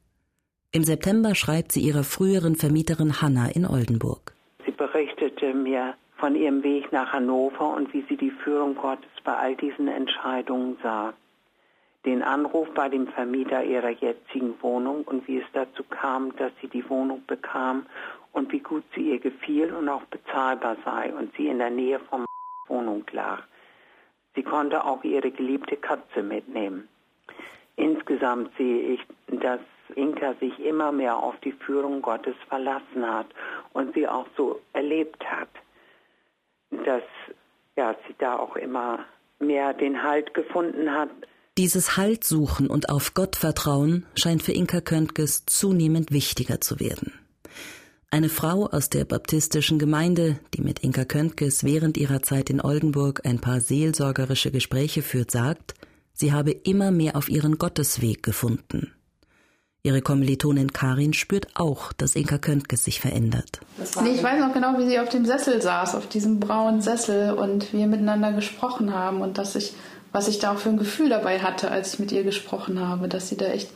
Im 0.73 0.83
September 0.83 1.37
schreibt 1.37 1.71
sie 1.71 1.81
ihrer 1.81 2.03
früheren 2.03 2.57
Vermieterin 2.57 3.23
Hanna 3.23 3.49
in 3.49 3.67
Oldenburg. 3.67 4.35
Sie 4.67 4.73
berichtete 4.73 5.55
mir 5.55 5.95
von 6.21 6.37
ihrem 6.37 6.63
Weg 6.63 6.93
nach 6.93 7.13
Hannover 7.13 7.75
und 7.75 7.93
wie 7.95 8.05
sie 8.09 8.17
die 8.17 8.31
Führung 8.31 8.77
Gottes 8.77 9.11
bei 9.25 9.35
all 9.35 9.57
diesen 9.57 9.89
Entscheidungen 9.89 10.77
sah. 10.83 11.15
Den 12.05 12.23
Anruf 12.23 12.69
bei 12.75 12.89
dem 12.89 13.09
Vermieter 13.09 13.65
ihrer 13.65 13.91
jetzigen 13.91 14.55
Wohnung 14.63 15.05
und 15.05 15.27
wie 15.27 15.39
es 15.39 15.47
dazu 15.53 15.83
kam, 15.85 16.37
dass 16.37 16.53
sie 16.61 16.69
die 16.69 16.89
Wohnung 16.89 17.23
bekam 17.27 17.87
und 18.33 18.53
wie 18.53 18.61
gut 18.61 18.85
sie 18.95 19.11
ihr 19.11 19.19
gefiel 19.19 19.73
und 19.73 19.89
auch 19.89 20.05
bezahlbar 20.05 20.77
sei 20.85 21.13
und 21.13 21.35
sie 21.37 21.49
in 21.49 21.59
der 21.59 21.71
Nähe 21.71 21.99
vom 21.99 22.25
Wohnung 22.69 23.05
lag. 23.13 23.43
Sie 24.35 24.43
konnte 24.43 24.85
auch 24.85 25.03
ihre 25.03 25.31
geliebte 25.31 25.77
Katze 25.77 26.23
mitnehmen. 26.23 26.89
Insgesamt 27.77 28.51
sehe 28.57 28.95
ich, 28.95 29.01
dass 29.41 29.61
Inka 29.97 30.35
sich 30.35 30.59
immer 30.61 30.93
mehr 30.93 31.17
auf 31.17 31.39
die 31.41 31.53
Führung 31.53 32.03
Gottes 32.03 32.37
verlassen 32.49 33.07
hat 33.07 33.27
und 33.73 33.95
sie 33.95 34.07
auch 34.07 34.27
so 34.37 34.61
erlebt 34.73 35.25
hat, 35.29 35.49
dass 36.71 37.03
ja, 37.77 37.95
sie 38.07 38.15
da 38.19 38.39
auch 38.39 38.57
immer 38.57 39.05
mehr 39.39 39.75
den 39.75 40.03
Halt 40.03 40.35
gefunden 40.35 40.93
hat. 40.93 41.11
Dieses 41.59 41.97
Halt 41.97 42.25
suchen 42.25 42.69
und 42.69 42.89
auf 42.89 43.15
Gott 43.15 43.37
vertrauen 43.37 44.07
scheint 44.15 44.43
für 44.43 44.53
Inka 44.53 44.81
Köntges 44.81 45.47
zunehmend 45.47 46.13
wichtiger 46.13 46.61
zu 46.61 46.81
werden. 46.81 47.13
Eine 48.13 48.29
Frau 48.29 48.67
aus 48.67 48.91
der 48.91 49.05
baptistischen 49.05 49.79
Gemeinde, 49.79 50.41
die 50.55 50.63
mit 50.63 50.81
Inka 50.81 51.05
Köntges 51.05 51.65
während 51.65 51.97
ihrer 51.97 52.23
Zeit 52.23 52.51
in 52.51 52.61
Oldenburg 52.61 53.25
ein 53.25 53.41
paar 53.41 53.61
seelsorgerische 53.61 54.51
Gespräche 54.51 55.03
führt, 55.03 55.31
sagt, 55.31 55.75
sie 56.13 56.33
habe 56.33 56.51
immer 56.51 56.91
mehr 56.91 57.17
auf 57.17 57.29
ihren 57.29 57.57
Gottesweg 57.57 58.23
gefunden. 58.23 58.93
Ihre 59.83 60.03
Kommilitonin 60.03 60.73
Karin 60.73 61.15
spürt 61.15 61.49
auch, 61.55 61.93
dass 61.95 62.15
Inka 62.15 62.37
Köntges 62.39 62.85
sich 62.85 63.01
verändert. 63.01 63.61
Nee, 64.03 64.11
ich 64.11 64.23
weiß 64.23 64.39
noch 64.41 64.53
genau, 64.53 64.79
wie 64.79 64.87
sie 64.87 64.99
auf 64.99 65.09
dem 65.09 65.25
Sessel 65.25 65.63
saß, 65.63 65.95
auf 65.95 66.07
diesem 66.07 66.39
braunen 66.39 66.83
Sessel 66.83 67.33
und 67.33 67.73
wir 67.73 67.87
miteinander 67.87 68.33
gesprochen 68.33 68.95
haben 68.95 69.23
und 69.23 69.39
dass 69.39 69.57
ich, 69.57 69.73
was 70.13 70.29
ich 70.29 70.39
da 70.39 70.53
auch 70.53 70.59
für 70.59 70.69
ein 70.69 70.77
Gefühl 70.77 71.09
dabei 71.09 71.41
hatte, 71.41 71.71
als 71.71 71.95
ich 71.95 72.01
mit 72.01 72.13
ihr 72.13 72.25
gesprochen 72.25 72.87
habe, 72.87 73.09
dass 73.09 73.29
sie 73.29 73.37
da 73.37 73.47
echt 73.47 73.71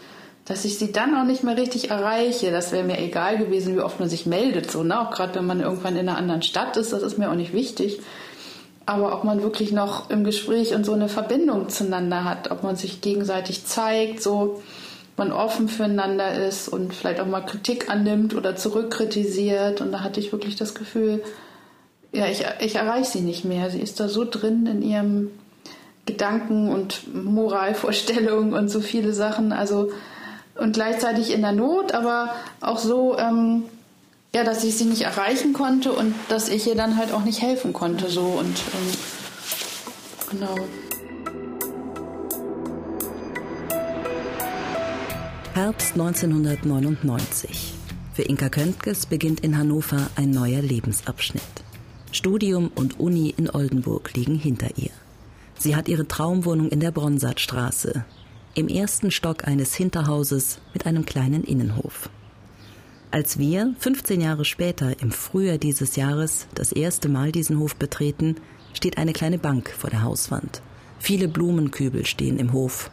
dass 0.45 0.65
ich 0.65 0.79
sie 0.79 0.93
dann 0.93 1.17
auch 1.17 1.25
nicht 1.25 1.43
mehr 1.43 1.57
richtig 1.57 1.91
erreiche. 1.91 2.51
Das 2.51 2.71
wäre 2.71 2.85
mir 2.85 3.01
egal 3.01 3.39
gewesen, 3.39 3.77
wie 3.77 3.81
oft 3.81 3.99
man 3.99 4.09
sich 4.09 4.27
meldet. 4.27 4.71
So, 4.71 4.83
ne? 4.83 5.01
Auch 5.01 5.11
gerade 5.11 5.37
wenn 5.37 5.47
man 5.47 5.61
irgendwann 5.61 5.97
in 5.97 6.09
einer 6.09 6.19
anderen 6.19 6.43
Stadt 6.43 6.77
ist, 6.77 6.93
das 6.93 7.03
ist 7.03 7.19
mir 7.19 7.31
auch 7.31 7.35
nicht 7.35 7.55
wichtig. 7.55 8.01
Aber 8.87 9.15
ob 9.15 9.25
man 9.25 9.43
wirklich 9.43 9.73
noch 9.73 10.11
im 10.11 10.25
Gespräch 10.25 10.75
und 10.75 10.85
so 10.85 10.93
eine 10.93 11.09
Verbindung 11.09 11.71
zueinander 11.71 12.25
hat, 12.25 12.51
ob 12.51 12.63
man 12.63 12.77
sich 12.77 13.01
gegenseitig 13.01 13.65
zeigt, 13.65 14.23
so 14.23 14.63
man 15.17 15.33
offen 15.33 15.69
füreinander 15.69 16.47
ist 16.47 16.69
und 16.69 16.93
vielleicht 16.93 17.21
auch 17.21 17.27
mal 17.27 17.43
Kritik 17.43 17.89
annimmt 17.89 18.35
oder 18.35 18.57
zurückkritisiert. 18.57 19.81
Und 19.81 19.93
da 19.93 20.01
hatte 20.01 20.21
ich 20.21 20.33
wirklich 20.33 20.57
das 20.57 20.75
Gefühl, 20.75 21.23
ja, 22.13 22.27
ich, 22.27 22.45
ich 22.61 22.77
erreiche 22.77 23.11
sie 23.11 23.21
nicht 23.21 23.45
mehr. 23.45 23.71
Sie 23.71 23.81
ist 23.81 24.01
da 24.01 24.09
so 24.09 24.25
drin 24.25 24.67
in 24.67 24.83
ihrem 24.83 25.31
Gedanken 26.07 26.69
und 26.69 27.15
Moralvorstellungen 27.15 28.55
und 28.55 28.69
so 28.69 28.81
viele 28.81 29.13
Sachen. 29.13 29.53
Also 29.53 29.91
und 30.57 30.73
gleichzeitig 30.75 31.33
in 31.33 31.43
der 31.43 31.53
Not, 31.53 31.93
aber 31.93 32.35
auch 32.61 32.79
so, 32.79 33.19
ähm, 33.19 33.65
ja, 34.35 34.45
dass 34.45 34.65
ich 34.65 34.77
sie 34.77 34.85
nicht 34.85 35.03
erreichen 35.03 35.53
konnte 35.53 35.93
und 35.93 36.15
dass 36.29 36.49
ich 36.49 36.67
ihr 36.67 36.77
dann 36.77 36.97
halt 36.97 37.13
auch 37.13 37.25
nicht 37.25 37.43
helfen 37.43 37.73
konnte. 37.73 38.09
So 38.09 38.23
und 38.23 38.47
ähm, 38.47 38.93
genau. 40.31 40.55
Herbst 45.55 45.93
1999. 45.93 47.75
Für 48.13 48.23
Inka 48.23 48.49
Köntges 48.49 49.07
beginnt 49.07 49.39
in 49.39 49.57
Hannover 49.57 50.11
ein 50.17 50.31
neuer 50.31 50.61
Lebensabschnitt. 50.61 51.45
Studium 52.11 52.73
und 52.75 52.99
Uni 52.99 53.33
in 53.37 53.49
Oldenburg 53.49 54.13
liegen 54.15 54.35
hinter 54.35 54.77
ihr. 54.77 54.91
Sie 55.57 55.77
hat 55.77 55.87
ihre 55.87 56.09
Traumwohnung 56.09 56.71
in 56.71 56.81
der 56.81 56.91
Bronsartstraße, 56.91 58.05
im 58.57 58.67
ersten 58.67 59.13
Stock 59.13 59.47
eines 59.47 59.77
Hinterhauses 59.77 60.59
mit 60.73 60.87
einem 60.87 61.07
kleinen 61.07 61.45
Innenhof. 61.45 62.11
Als 63.13 63.39
wir 63.39 63.77
15 63.79 64.21
Jahre 64.23 64.45
später 64.45 65.01
im 65.01 65.13
Frühjahr 65.13 65.59
dieses 65.59 65.95
Jahres 65.95 66.49
das 66.57 66.73
erste 66.73 67.09
Mal 67.09 67.31
diesen 67.31 67.61
Hof 67.61 67.77
betreten, 67.77 68.39
steht 68.73 68.99
eine 68.99 69.13
kleine 69.13 69.39
Bank 69.39 69.71
vor 69.71 69.91
der 69.91 70.03
Hauswand. 70.03 70.63
Viele 70.99 71.29
Blumenkübel 71.29 72.07
stehen 72.07 72.41
im 72.41 72.53
Hof. 72.53 72.91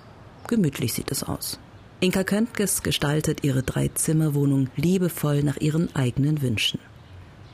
Gemütlich 0.48 0.94
sieht 0.94 1.10
es 1.10 1.24
aus. 1.24 1.58
Inka 2.04 2.24
Köntges 2.24 2.82
gestaltet 2.82 3.44
ihre 3.44 3.62
Dreizimmerwohnung 3.62 4.72
liebevoll 4.76 5.44
nach 5.44 5.58
ihren 5.58 5.96
eigenen 5.96 6.42
Wünschen. 6.42 6.80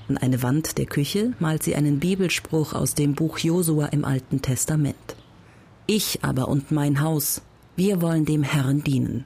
An 0.07 0.17
eine 0.17 0.41
Wand 0.41 0.77
der 0.77 0.85
Küche 0.85 1.33
malt 1.39 1.63
sie 1.63 1.75
einen 1.75 1.99
Bibelspruch 1.99 2.71
aus 2.71 2.95
dem 2.95 3.13
Buch 3.13 3.39
Josua 3.39 3.87
im 3.87 4.05
Alten 4.05 4.41
Testament. 4.41 5.17
Ich 5.85 6.23
aber 6.23 6.47
und 6.47 6.71
mein 6.71 7.01
Haus, 7.01 7.41
wir 7.75 8.01
wollen 8.01 8.23
dem 8.23 8.41
Herrn 8.41 8.85
dienen. 8.85 9.25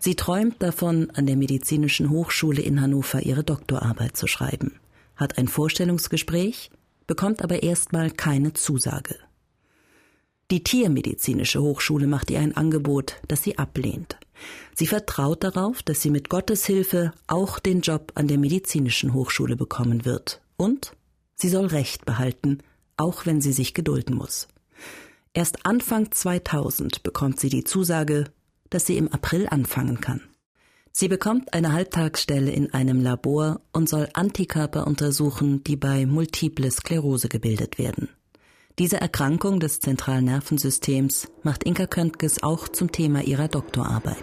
Sie 0.00 0.16
träumt 0.16 0.60
davon, 0.60 1.10
an 1.14 1.26
der 1.26 1.36
Medizinischen 1.36 2.10
Hochschule 2.10 2.60
in 2.60 2.80
Hannover 2.80 3.22
ihre 3.22 3.44
Doktorarbeit 3.44 4.16
zu 4.16 4.26
schreiben, 4.26 4.80
hat 5.14 5.38
ein 5.38 5.46
Vorstellungsgespräch, 5.46 6.72
bekommt 7.06 7.40
aber 7.40 7.62
erstmal 7.62 8.10
keine 8.10 8.52
Zusage. 8.52 9.14
Die 10.52 10.62
Tiermedizinische 10.62 11.62
Hochschule 11.62 12.06
macht 12.06 12.30
ihr 12.30 12.38
ein 12.38 12.54
Angebot, 12.54 13.16
das 13.26 13.42
sie 13.42 13.56
ablehnt. 13.56 14.18
Sie 14.74 14.86
vertraut 14.86 15.42
darauf, 15.42 15.82
dass 15.82 16.02
sie 16.02 16.10
mit 16.10 16.28
Gottes 16.28 16.66
Hilfe 16.66 17.12
auch 17.26 17.58
den 17.58 17.80
Job 17.80 18.12
an 18.16 18.28
der 18.28 18.36
Medizinischen 18.36 19.14
Hochschule 19.14 19.56
bekommen 19.56 20.04
wird. 20.04 20.42
Und 20.58 20.92
sie 21.36 21.48
soll 21.48 21.64
Recht 21.68 22.04
behalten, 22.04 22.58
auch 22.98 23.24
wenn 23.24 23.40
sie 23.40 23.54
sich 23.54 23.72
gedulden 23.72 24.14
muss. 24.14 24.46
Erst 25.32 25.64
Anfang 25.64 26.12
2000 26.12 27.02
bekommt 27.02 27.40
sie 27.40 27.48
die 27.48 27.64
Zusage, 27.64 28.24
dass 28.68 28.84
sie 28.84 28.98
im 28.98 29.08
April 29.08 29.46
anfangen 29.48 30.02
kann. 30.02 30.20
Sie 30.92 31.08
bekommt 31.08 31.54
eine 31.54 31.72
Halbtagsstelle 31.72 32.50
in 32.50 32.74
einem 32.74 33.00
Labor 33.00 33.62
und 33.72 33.88
soll 33.88 34.10
Antikörper 34.12 34.86
untersuchen, 34.86 35.64
die 35.64 35.76
bei 35.76 36.04
Multiple 36.04 36.70
Sklerose 36.70 37.30
gebildet 37.30 37.78
werden. 37.78 38.10
Diese 38.78 39.00
Erkrankung 39.00 39.60
des 39.60 39.80
zentralen 39.80 40.24
Nervensystems 40.24 41.28
macht 41.42 41.64
Inka 41.64 41.86
Köntges 41.86 42.42
auch 42.42 42.68
zum 42.68 42.90
Thema 42.90 43.22
ihrer 43.22 43.48
Doktorarbeit. 43.48 44.16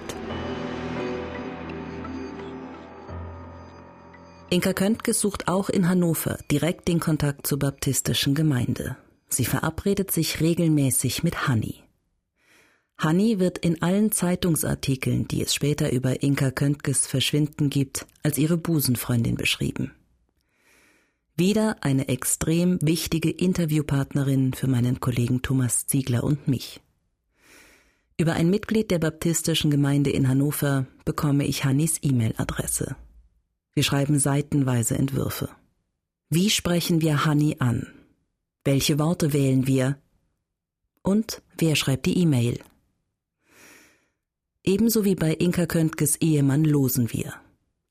Inka 4.49 4.73
Köntges 4.73 5.19
sucht 5.19 5.47
auch 5.47 5.69
in 5.69 5.87
Hannover 5.87 6.39
direkt 6.49 6.87
den 6.87 6.99
Kontakt 6.99 7.45
zur 7.45 7.59
baptistischen 7.59 8.33
Gemeinde. 8.33 8.97
Sie 9.29 9.45
verabredet 9.45 10.09
sich 10.09 10.41
regelmäßig 10.41 11.21
mit 11.21 11.47
Hanni. 11.47 11.83
Hanni 12.97 13.37
wird 13.37 13.59
in 13.59 13.83
allen 13.83 14.11
Zeitungsartikeln, 14.11 15.27
die 15.27 15.43
es 15.43 15.53
später 15.53 15.91
über 15.91 16.23
Inka 16.23 16.49
Köntges 16.49 17.05
Verschwinden 17.05 17.69
gibt, 17.69 18.07
als 18.23 18.39
ihre 18.39 18.57
Busenfreundin 18.57 19.35
beschrieben. 19.35 19.91
Wieder 21.39 21.77
eine 21.79 22.09
extrem 22.09 22.79
wichtige 22.81 23.29
Interviewpartnerin 23.29 24.53
für 24.53 24.67
meinen 24.67 24.99
Kollegen 24.99 25.41
Thomas 25.41 25.87
Ziegler 25.87 26.25
und 26.25 26.49
mich. 26.49 26.81
Über 28.17 28.33
ein 28.33 28.49
Mitglied 28.49 28.91
der 28.91 28.99
baptistischen 28.99 29.71
Gemeinde 29.71 30.09
in 30.09 30.27
Hannover 30.27 30.85
bekomme 31.05 31.45
ich 31.45 31.63
Hannis 31.63 31.97
E-Mail-Adresse. 32.01 32.97
Wir 33.73 33.83
schreiben 33.83 34.19
seitenweise 34.19 34.97
Entwürfe. 34.97 35.47
Wie 36.29 36.49
sprechen 36.49 36.99
wir 36.99 37.23
Hanni 37.23 37.55
an? 37.59 37.87
Welche 38.65 38.99
Worte 38.99 39.31
wählen 39.31 39.65
wir? 39.65 39.97
Und 41.03 41.41
wer 41.57 41.77
schreibt 41.77 42.05
die 42.05 42.17
E-Mail? 42.17 42.59
Ebenso 44.65 45.05
wie 45.05 45.15
bei 45.15 45.35
Inka 45.35 45.67
Köntges 45.67 46.17
Ehemann 46.17 46.65
losen 46.65 47.13
wir. 47.13 47.33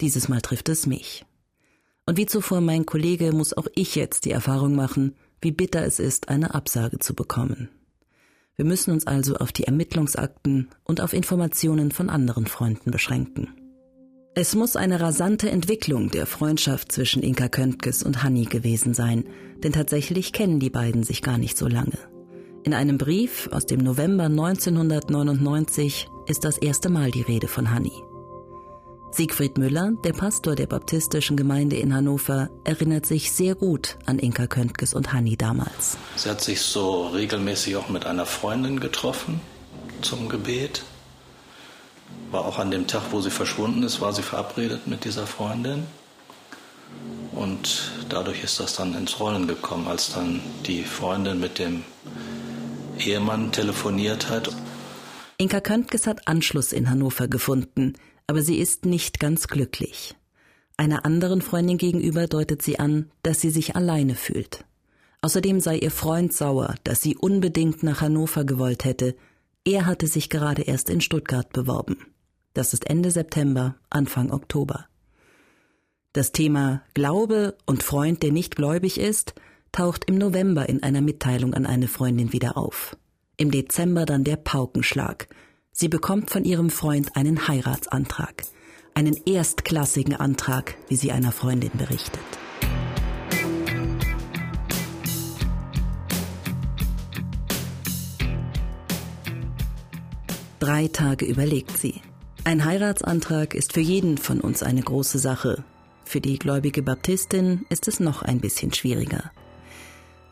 Dieses 0.02 0.28
Mal 0.28 0.42
trifft 0.42 0.68
es 0.68 0.84
mich. 0.86 1.24
Und 2.08 2.16
wie 2.16 2.24
zuvor 2.24 2.62
mein 2.62 2.86
Kollege 2.86 3.32
muss 3.32 3.52
auch 3.52 3.66
ich 3.74 3.94
jetzt 3.94 4.24
die 4.24 4.30
Erfahrung 4.30 4.74
machen, 4.74 5.14
wie 5.42 5.52
bitter 5.52 5.84
es 5.84 5.98
ist, 5.98 6.30
eine 6.30 6.54
Absage 6.54 6.98
zu 7.00 7.12
bekommen. 7.12 7.68
Wir 8.56 8.64
müssen 8.64 8.92
uns 8.92 9.06
also 9.06 9.34
auf 9.34 9.52
die 9.52 9.64
Ermittlungsakten 9.64 10.70
und 10.84 11.02
auf 11.02 11.12
Informationen 11.12 11.92
von 11.92 12.08
anderen 12.08 12.46
Freunden 12.46 12.92
beschränken. 12.92 13.48
Es 14.34 14.54
muss 14.54 14.74
eine 14.74 15.02
rasante 15.02 15.50
Entwicklung 15.50 16.10
der 16.10 16.24
Freundschaft 16.24 16.92
zwischen 16.92 17.22
Inka 17.22 17.50
Köntges 17.50 18.02
und 18.02 18.22
Hanni 18.22 18.46
gewesen 18.46 18.94
sein, 18.94 19.24
denn 19.62 19.72
tatsächlich 19.72 20.32
kennen 20.32 20.60
die 20.60 20.70
beiden 20.70 21.02
sich 21.02 21.20
gar 21.20 21.36
nicht 21.36 21.58
so 21.58 21.68
lange. 21.68 21.98
In 22.64 22.72
einem 22.72 22.96
Brief 22.96 23.50
aus 23.52 23.66
dem 23.66 23.80
November 23.80 24.24
1999 24.24 26.08
ist 26.26 26.44
das 26.44 26.56
erste 26.56 26.88
Mal 26.88 27.10
die 27.10 27.20
Rede 27.20 27.48
von 27.48 27.70
Hanni. 27.70 27.92
Siegfried 29.10 29.58
Müller, 29.58 29.92
der 30.04 30.12
Pastor 30.12 30.54
der 30.54 30.66
baptistischen 30.66 31.36
Gemeinde 31.36 31.76
in 31.76 31.94
Hannover, 31.94 32.50
erinnert 32.64 33.06
sich 33.06 33.32
sehr 33.32 33.54
gut 33.54 33.96
an 34.06 34.18
Inka 34.18 34.46
Köntges 34.46 34.94
und 34.94 35.12
Hanni 35.12 35.36
damals. 35.36 35.96
Sie 36.16 36.28
hat 36.28 36.40
sich 36.40 36.60
so 36.60 37.08
regelmäßig 37.08 37.76
auch 37.76 37.88
mit 37.88 38.06
einer 38.06 38.26
Freundin 38.26 38.80
getroffen 38.80 39.40
zum 40.02 40.28
Gebet 40.28 40.82
war 42.30 42.44
auch 42.44 42.58
an 42.58 42.70
dem 42.70 42.86
Tag, 42.86 43.02
wo 43.10 43.20
sie 43.20 43.30
verschwunden 43.30 43.82
ist, 43.82 44.00
war 44.00 44.12
sie 44.12 44.22
verabredet 44.22 44.86
mit 44.86 45.04
dieser 45.04 45.26
Freundin. 45.26 45.84
Und 47.32 47.92
dadurch 48.08 48.42
ist 48.42 48.60
das 48.60 48.76
dann 48.76 48.94
ins 48.94 49.20
Rollen 49.20 49.46
gekommen, 49.46 49.86
als 49.88 50.12
dann 50.12 50.40
die 50.66 50.84
Freundin 50.84 51.40
mit 51.40 51.58
dem 51.58 51.84
Ehemann 52.98 53.52
telefoniert 53.52 54.28
hat. 54.28 54.50
Inka 55.36 55.60
Köntges 55.60 56.06
hat 56.06 56.26
Anschluss 56.26 56.72
in 56.72 56.90
Hannover 56.90 57.28
gefunden, 57.28 57.94
aber 58.28 58.42
sie 58.42 58.58
ist 58.58 58.84
nicht 58.84 59.18
ganz 59.18 59.48
glücklich. 59.48 60.14
Einer 60.76 61.04
anderen 61.04 61.42
Freundin 61.42 61.78
gegenüber 61.78 62.28
deutet 62.28 62.62
sie 62.62 62.78
an, 62.78 63.10
dass 63.24 63.40
sie 63.40 63.50
sich 63.50 63.74
alleine 63.74 64.14
fühlt. 64.14 64.64
Außerdem 65.22 65.58
sei 65.58 65.78
ihr 65.78 65.90
Freund 65.90 66.32
sauer, 66.32 66.76
dass 66.84 67.02
sie 67.02 67.16
unbedingt 67.16 67.82
nach 67.82 68.00
Hannover 68.00 68.44
gewollt 68.44 68.84
hätte. 68.84 69.16
Er 69.64 69.86
hatte 69.86 70.06
sich 70.06 70.30
gerade 70.30 70.62
erst 70.62 70.88
in 70.88 71.00
Stuttgart 71.00 71.52
beworben. 71.52 71.96
Das 72.54 72.72
ist 72.72 72.88
Ende 72.88 73.10
September, 73.10 73.74
Anfang 73.90 74.30
Oktober. 74.30 74.86
Das 76.12 76.30
Thema 76.30 76.82
Glaube 76.94 77.56
und 77.66 77.82
Freund, 77.82 78.22
der 78.22 78.30
nicht 78.30 78.54
gläubig 78.54 78.98
ist, 78.98 79.34
taucht 79.72 80.04
im 80.04 80.16
November 80.16 80.68
in 80.68 80.82
einer 80.82 81.00
Mitteilung 81.00 81.54
an 81.54 81.66
eine 81.66 81.88
Freundin 81.88 82.32
wieder 82.32 82.56
auf. 82.56 82.96
Im 83.36 83.50
Dezember 83.50 84.06
dann 84.06 84.24
der 84.24 84.36
Paukenschlag. 84.36 85.28
Sie 85.80 85.88
bekommt 85.88 86.28
von 86.28 86.42
ihrem 86.42 86.70
Freund 86.70 87.14
einen 87.14 87.46
Heiratsantrag. 87.46 88.42
Einen 88.94 89.16
erstklassigen 89.26 90.16
Antrag, 90.16 90.74
wie 90.88 90.96
sie 90.96 91.12
einer 91.12 91.30
Freundin 91.30 91.70
berichtet. 91.78 92.18
Drei 100.58 100.88
Tage 100.88 101.26
überlegt 101.26 101.78
sie. 101.78 102.00
Ein 102.42 102.64
Heiratsantrag 102.64 103.54
ist 103.54 103.72
für 103.72 103.80
jeden 103.80 104.18
von 104.18 104.40
uns 104.40 104.64
eine 104.64 104.82
große 104.82 105.20
Sache. 105.20 105.62
Für 106.04 106.20
die 106.20 106.40
gläubige 106.40 106.82
Baptistin 106.82 107.66
ist 107.68 107.86
es 107.86 108.00
noch 108.00 108.22
ein 108.22 108.40
bisschen 108.40 108.74
schwieriger. 108.74 109.30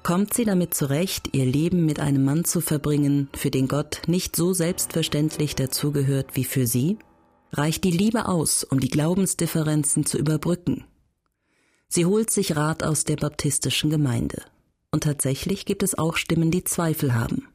Kommt 0.07 0.35
sie 0.35 0.45
damit 0.45 0.73
zurecht, 0.73 1.31
ihr 1.33 1.45
Leben 1.45 1.85
mit 1.85 1.99
einem 1.99 2.25
Mann 2.25 2.45
zu 2.45 2.61
verbringen, 2.61 3.29
für 3.35 3.51
den 3.51 3.67
Gott 3.67 4.03
nicht 4.07 4.37
so 4.37 4.53
selbstverständlich 4.53 5.57
dazugehört 5.57 6.37
wie 6.37 6.45
für 6.45 6.69
sie? 6.69 6.97
Reicht 7.51 7.83
die 7.83 7.91
Liebe 7.91 8.29
aus, 8.29 8.63
um 8.63 8.79
die 8.79 8.89
Glaubensdifferenzen 8.89 10.07
zu 10.07 10.17
überbrücken? 10.17 10.85
Sie 11.89 12.07
holt 12.07 12.31
sich 12.31 12.55
Rat 12.55 12.85
aus 12.85 13.03
der 13.03 13.17
baptistischen 13.17 13.91
Gemeinde. 13.91 14.45
Und 14.93 15.03
tatsächlich 15.03 15.65
gibt 15.65 15.83
es 15.83 15.99
auch 15.99 16.17
Stimmen, 16.17 16.53
die 16.53 16.63
Zweifel 16.63 17.13
haben. 17.13 17.49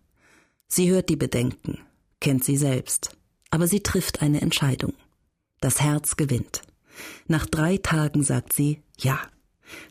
Sie 0.67 0.91
hört 0.91 1.07
die 1.07 1.15
Bedenken, 1.15 1.79
kennt 2.19 2.43
sie 2.43 2.57
selbst, 2.57 3.15
aber 3.49 3.65
sie 3.65 3.79
trifft 3.79 4.21
eine 4.21 4.41
Entscheidung. 4.41 4.91
Das 5.61 5.79
Herz 5.79 6.17
gewinnt. 6.17 6.63
Nach 7.27 7.45
drei 7.45 7.77
Tagen 7.77 8.23
sagt 8.23 8.51
sie 8.51 8.81
Ja. 8.99 9.21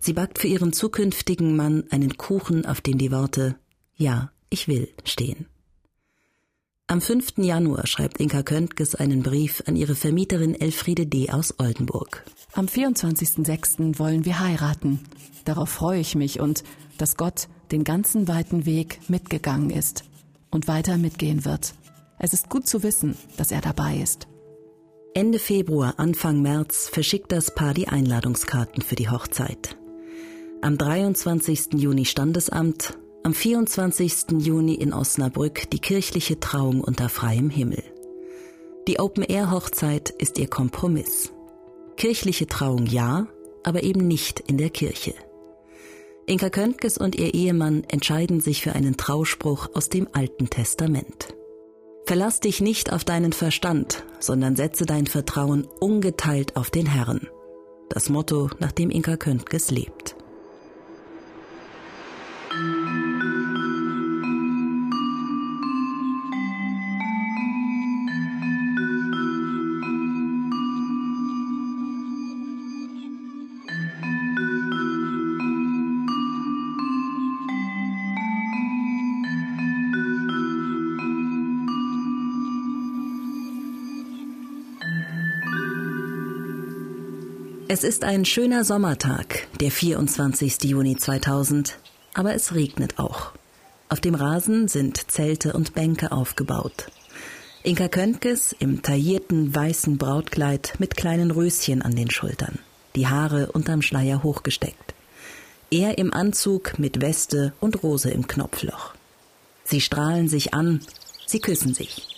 Sie 0.01 0.13
backt 0.13 0.39
für 0.39 0.49
ihren 0.49 0.73
zukünftigen 0.73 1.57
Mann 1.57 1.85
einen 1.91 2.17
Kuchen, 2.17 2.67
auf 2.67 2.81
dem 2.81 2.99
die 2.99 3.13
Worte 3.13 3.57
Ja, 3.97 4.33
ich 4.51 4.69
will 4.69 4.89
stehen. 5.05 5.47
Am 6.91 7.01
5. 7.01 7.39
Januar 7.39 7.87
schreibt 7.87 8.19
Inka 8.19 8.43
Köntges 8.43 8.97
einen 8.97 9.23
Brief 9.23 9.63
an 9.67 9.77
ihre 9.77 9.95
Vermieterin 9.95 10.61
Elfriede 10.61 11.07
D. 11.07 11.31
aus 11.31 11.55
Oldenburg. 11.59 12.25
Am 12.53 12.67
24.06. 12.67 14.01
wollen 14.01 14.25
wir 14.25 14.41
heiraten. 14.41 14.99
Darauf 15.45 15.69
freue 15.69 16.01
ich 16.01 16.17
mich 16.17 16.41
und 16.41 16.65
dass 16.99 17.17
Gott 17.17 17.47
den 17.71 17.85
ganzen 17.85 18.27
weiten 18.27 18.67
Weg 18.67 19.09
mitgegangen 19.09 19.71
ist 19.71 20.03
und 20.51 20.67
weiter 20.67 20.97
mitgehen 20.97 21.45
wird. 21.45 21.75
Es 22.19 22.33
ist 22.33 22.51
gut 22.51 22.67
zu 22.67 22.83
wissen, 22.83 23.17
dass 23.37 23.53
er 23.53 23.61
dabei 23.61 23.97
ist. 23.99 24.27
Ende 25.12 25.40
Februar, 25.40 25.95
Anfang 25.97 26.40
März 26.40 26.88
verschickt 26.88 27.33
das 27.33 27.52
Paar 27.52 27.75
die 27.75 27.88
Einladungskarten 27.88 28.81
für 28.81 28.95
die 28.95 29.11
Hochzeit. 29.11 29.76
Am 30.62 30.79
23. 30.79 31.75
Juni 31.75 32.05
Standesamt, 32.05 32.97
am 33.25 33.35
24. 33.35 34.38
Juni 34.38 34.75
in 34.75 34.93
Osnabrück 34.93 35.69
die 35.73 35.81
kirchliche 35.81 36.38
Trauung 36.38 36.81
unter 36.81 37.09
freiem 37.09 37.50
Himmel. 37.50 37.83
Die 38.87 39.00
Open-Air-Hochzeit 39.00 40.11
ist 40.11 40.38
ihr 40.38 40.47
Kompromiss. 40.47 41.33
Kirchliche 41.97 42.47
Trauung 42.47 42.87
ja, 42.87 43.26
aber 43.64 43.83
eben 43.83 44.07
nicht 44.07 44.38
in 44.38 44.59
der 44.59 44.71
Kirche. 44.71 45.14
Inka 46.26 46.50
Köntges 46.50 46.99
und 46.99 47.17
ihr 47.17 47.35
Ehemann 47.35 47.83
entscheiden 47.88 48.40
sich 48.40 48.62
für 48.62 48.75
einen 48.75 48.96
Trauspruch 48.96 49.70
aus 49.75 49.88
dem 49.88 50.07
Alten 50.12 50.51
Testament. 50.51 51.35
Verlass 52.11 52.40
dich 52.40 52.61
nicht 52.61 52.92
auf 52.92 53.05
deinen 53.05 53.33
Verstand, 53.33 54.03
sondern 54.18 54.57
setze 54.57 54.85
dein 54.85 55.07
Vertrauen 55.07 55.68
ungeteilt 55.79 56.57
auf 56.57 56.68
den 56.68 56.87
Herrn. 56.87 57.29
Das 57.88 58.09
Motto, 58.09 58.51
nach 58.59 58.73
dem 58.73 58.90
Inka 58.90 59.16
Köntges 59.16 59.70
lebt. 59.70 60.16
Es 87.72 87.85
ist 87.85 88.02
ein 88.02 88.24
schöner 88.24 88.64
Sommertag, 88.64 89.46
der 89.61 89.70
24. 89.70 90.64
Juni 90.64 90.96
2000, 90.96 91.78
aber 92.14 92.35
es 92.35 92.56
regnet 92.56 92.98
auch. 92.98 93.30
Auf 93.88 94.00
dem 94.00 94.16
Rasen 94.16 94.66
sind 94.66 95.12
Zelte 95.12 95.52
und 95.52 95.72
Bänke 95.72 96.11
aufgebaut. 96.11 96.90
Inka 97.62 97.87
Köntges 97.87 98.56
im 98.59 98.83
taillierten 98.83 99.54
weißen 99.54 99.98
Brautkleid 99.98 100.74
mit 100.80 100.96
kleinen 100.96 101.30
Röschen 101.30 101.80
an 101.80 101.94
den 101.94 102.11
Schultern, 102.11 102.59
die 102.96 103.06
Haare 103.06 103.52
unterm 103.52 103.83
Schleier 103.83 104.24
hochgesteckt. 104.24 104.96
Er 105.70 105.96
im 105.96 106.12
Anzug 106.12 106.76
mit 106.80 107.00
Weste 107.00 107.52
und 107.61 107.85
Rose 107.85 108.11
im 108.11 108.26
Knopfloch. 108.26 108.94
Sie 109.62 109.80
strahlen 109.80 110.28
sich 110.28 110.54
an, 110.54 110.80
sie 111.24 111.38
küssen 111.38 111.72
sich. 111.72 112.09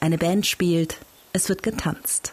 Eine 0.00 0.16
Band 0.16 0.46
spielt, 0.46 0.96
es 1.34 1.50
wird 1.50 1.62
getanzt. 1.62 2.32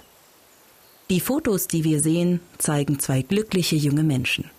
Die 1.12 1.20
Fotos, 1.20 1.68
die 1.68 1.84
wir 1.84 2.00
sehen, 2.00 2.40
zeigen 2.58 2.98
zwei 2.98 3.22
glückliche 3.22 3.76
junge 3.76 4.02
Menschen. 4.02 4.50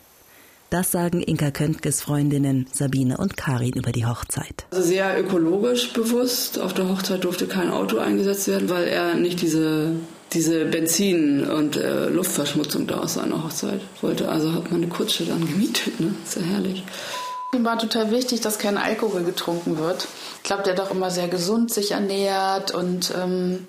Das 0.68 0.92
sagen 0.92 1.22
Inka 1.22 1.50
Köntges 1.50 2.02
Freundinnen 2.02 2.66
Sabine 2.70 3.16
und 3.16 3.38
Karin 3.38 3.72
über 3.72 3.90
die 3.90 4.04
Hochzeit. 4.04 4.66
Also 4.70 4.86
sehr 4.86 5.18
ökologisch 5.18 5.94
bewusst. 5.94 6.58
Auf 6.58 6.74
der 6.74 6.90
Hochzeit 6.90 7.24
durfte 7.24 7.46
kein 7.46 7.70
Auto 7.70 7.96
eingesetzt 7.96 8.48
werden, 8.48 8.68
weil 8.68 8.84
er 8.84 9.14
nicht 9.14 9.40
diese, 9.40 9.92
diese 10.34 10.66
Benzin- 10.66 11.50
und 11.50 11.76
äh, 11.76 12.10
Luftverschmutzung 12.10 12.86
da 12.86 12.98
aus 12.98 13.14
seiner 13.14 13.42
Hochzeit 13.42 13.80
wollte. 14.02 14.28
Also 14.28 14.52
hat 14.52 14.70
man 14.70 14.82
eine 14.82 14.92
Kutsche 14.92 15.24
dann 15.24 15.48
gemietet. 15.48 16.00
Ne? 16.00 16.14
Ist 16.22 16.36
ja 16.36 16.42
herrlich. 16.42 16.84
Ihm 17.54 17.64
war 17.64 17.78
total 17.78 18.10
wichtig, 18.10 18.42
dass 18.42 18.58
kein 18.58 18.76
Alkohol 18.76 19.24
getrunken 19.24 19.78
wird. 19.78 20.06
Ich 20.36 20.42
glaube, 20.42 20.64
der 20.64 20.74
hat 20.74 20.80
auch 20.80 20.90
immer 20.90 21.10
sehr 21.10 21.28
gesund 21.28 21.72
sich 21.72 21.92
ernährt 21.92 22.74
und 22.74 23.10
ähm, 23.18 23.66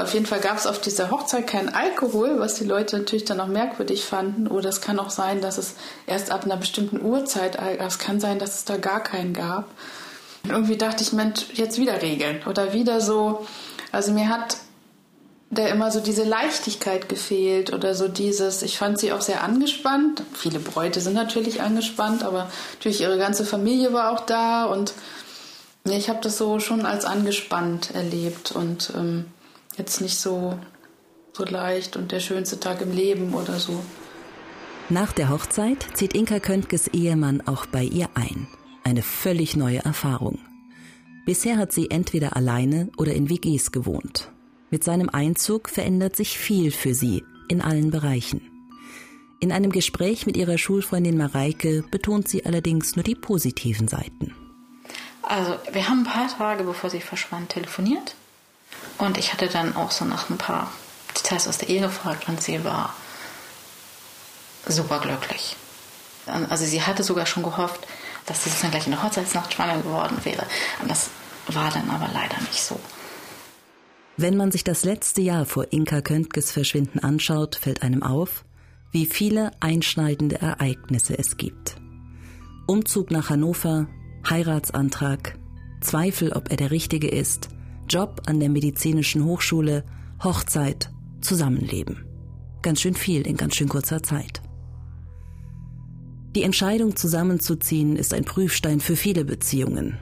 auf 0.00 0.14
jeden 0.14 0.26
Fall 0.26 0.40
gab 0.40 0.56
es 0.56 0.66
auf 0.66 0.80
dieser 0.80 1.10
Hochzeit 1.10 1.46
keinen 1.46 1.68
Alkohol, 1.68 2.38
was 2.38 2.54
die 2.54 2.64
Leute 2.64 2.98
natürlich 2.98 3.24
dann 3.24 3.40
auch 3.40 3.46
merkwürdig 3.46 4.04
fanden. 4.04 4.46
Oder 4.46 4.68
es 4.68 4.80
kann 4.80 4.98
auch 4.98 5.10
sein, 5.10 5.40
dass 5.40 5.58
es 5.58 5.74
erst 6.06 6.30
ab 6.30 6.44
einer 6.44 6.56
bestimmten 6.56 7.00
Uhrzeit, 7.00 7.56
es 7.56 7.98
kann 7.98 8.20
sein, 8.20 8.38
dass 8.38 8.56
es 8.56 8.64
da 8.64 8.76
gar 8.76 9.02
keinen 9.02 9.34
gab. 9.34 9.66
Und 10.44 10.50
irgendwie 10.50 10.76
dachte 10.76 11.02
ich, 11.02 11.12
Mensch, 11.12 11.46
jetzt 11.54 11.78
wieder 11.78 12.00
Regeln 12.02 12.42
oder 12.46 12.72
wieder 12.72 13.00
so. 13.00 13.46
Also 13.92 14.12
mir 14.12 14.28
hat 14.28 14.56
da 15.50 15.66
immer 15.66 15.90
so 15.90 16.00
diese 16.00 16.24
Leichtigkeit 16.24 17.08
gefehlt 17.08 17.72
oder 17.72 17.94
so 17.94 18.08
dieses, 18.08 18.62
ich 18.62 18.76
fand 18.76 18.98
sie 18.98 19.12
auch 19.12 19.22
sehr 19.22 19.42
angespannt. 19.42 20.22
Viele 20.34 20.58
Bräute 20.58 21.00
sind 21.00 21.14
natürlich 21.14 21.62
angespannt, 21.62 22.22
aber 22.22 22.50
natürlich 22.74 23.00
ihre 23.00 23.18
ganze 23.18 23.44
Familie 23.44 23.92
war 23.92 24.12
auch 24.12 24.26
da 24.26 24.66
und 24.66 24.92
ich 25.84 26.10
habe 26.10 26.20
das 26.22 26.36
so 26.36 26.60
schon 26.60 26.84
als 26.84 27.06
angespannt 27.06 27.94
erlebt 27.94 28.52
und 28.52 28.92
ähm, 28.94 29.24
jetzt 29.78 30.00
nicht 30.00 30.18
so, 30.18 30.58
so 31.32 31.44
leicht 31.44 31.96
und 31.96 32.12
der 32.12 32.20
schönste 32.20 32.60
Tag 32.60 32.80
im 32.80 32.92
Leben 32.92 33.34
oder 33.34 33.58
so. 33.58 33.82
Nach 34.88 35.12
der 35.12 35.28
Hochzeit 35.28 35.86
zieht 35.94 36.14
Inka 36.14 36.40
Köntges 36.40 36.88
Ehemann 36.88 37.42
auch 37.46 37.66
bei 37.66 37.82
ihr 37.82 38.08
ein. 38.14 38.48
Eine 38.84 39.02
völlig 39.02 39.54
neue 39.54 39.84
Erfahrung. 39.84 40.38
Bisher 41.26 41.58
hat 41.58 41.72
sie 41.72 41.90
entweder 41.90 42.36
alleine 42.36 42.90
oder 42.96 43.12
in 43.12 43.28
WGs 43.28 43.70
gewohnt. 43.70 44.30
Mit 44.70 44.84
seinem 44.84 45.10
Einzug 45.10 45.68
verändert 45.68 46.16
sich 46.16 46.38
viel 46.38 46.70
für 46.70 46.94
sie 46.94 47.22
in 47.48 47.60
allen 47.60 47.90
Bereichen. 47.90 48.40
In 49.40 49.52
einem 49.52 49.70
Gespräch 49.70 50.26
mit 50.26 50.36
ihrer 50.36 50.58
Schulfreundin 50.58 51.16
Mareike 51.16 51.84
betont 51.90 52.28
sie 52.28 52.44
allerdings 52.44 52.96
nur 52.96 53.02
die 53.02 53.14
positiven 53.14 53.88
Seiten. 53.88 54.34
Also, 55.22 55.54
wir 55.70 55.88
haben 55.88 56.00
ein 56.00 56.04
paar 56.04 56.28
Tage, 56.28 56.64
bevor 56.64 56.90
sie 56.90 57.00
verschwand, 57.00 57.50
telefoniert. 57.50 58.16
Und 58.98 59.16
ich 59.16 59.32
hatte 59.32 59.48
dann 59.48 59.76
auch 59.76 59.90
so 59.90 60.04
nach 60.04 60.28
ein 60.28 60.38
paar 60.38 60.70
Details 61.16 61.48
aus 61.48 61.58
der 61.58 61.68
Ehe 61.68 61.80
gefragt 61.80 62.28
und 62.28 62.42
sie 62.42 62.64
war 62.64 62.94
super 64.66 65.00
glücklich. 65.00 65.56
Also 66.26 66.64
sie 66.64 66.82
hatte 66.82 67.02
sogar 67.02 67.26
schon 67.26 67.42
gehofft, 67.42 67.86
dass 68.26 68.44
sie 68.44 68.50
dann 68.60 68.70
gleich 68.70 68.86
in 68.86 68.92
der 68.92 69.02
Hochzeitsnacht 69.02 69.54
schwanger 69.54 69.78
geworden 69.78 70.18
wäre. 70.24 70.44
Und 70.82 70.90
das 70.90 71.08
war 71.46 71.70
dann 71.70 71.88
aber 71.90 72.08
leider 72.12 72.38
nicht 72.40 72.62
so. 72.62 72.78
Wenn 74.16 74.36
man 74.36 74.50
sich 74.50 74.64
das 74.64 74.84
letzte 74.84 75.22
Jahr 75.22 75.46
vor 75.46 75.66
Inka 75.70 76.02
Köntges 76.02 76.50
Verschwinden 76.50 76.98
anschaut, 76.98 77.56
fällt 77.56 77.82
einem 77.82 78.02
auf, 78.02 78.44
wie 78.90 79.06
viele 79.06 79.52
einschneidende 79.60 80.40
Ereignisse 80.40 81.16
es 81.16 81.36
gibt. 81.36 81.76
Umzug 82.66 83.10
nach 83.10 83.30
Hannover, 83.30 83.86
Heiratsantrag, 84.28 85.38
Zweifel, 85.80 86.32
ob 86.32 86.50
er 86.50 86.56
der 86.56 86.70
Richtige 86.70 87.08
ist, 87.08 87.48
Job 87.88 88.22
an 88.26 88.38
der 88.38 88.50
medizinischen 88.50 89.24
Hochschule, 89.24 89.84
Hochzeit, 90.22 90.90
Zusammenleben. 91.20 92.04
Ganz 92.62 92.80
schön 92.80 92.94
viel 92.94 93.26
in 93.26 93.36
ganz 93.36 93.56
schön 93.56 93.68
kurzer 93.68 94.02
Zeit. 94.02 94.42
Die 96.36 96.42
Entscheidung 96.42 96.96
zusammenzuziehen 96.96 97.96
ist 97.96 98.12
ein 98.12 98.24
Prüfstein 98.24 98.80
für 98.80 98.94
viele 98.94 99.24
Beziehungen. 99.24 99.98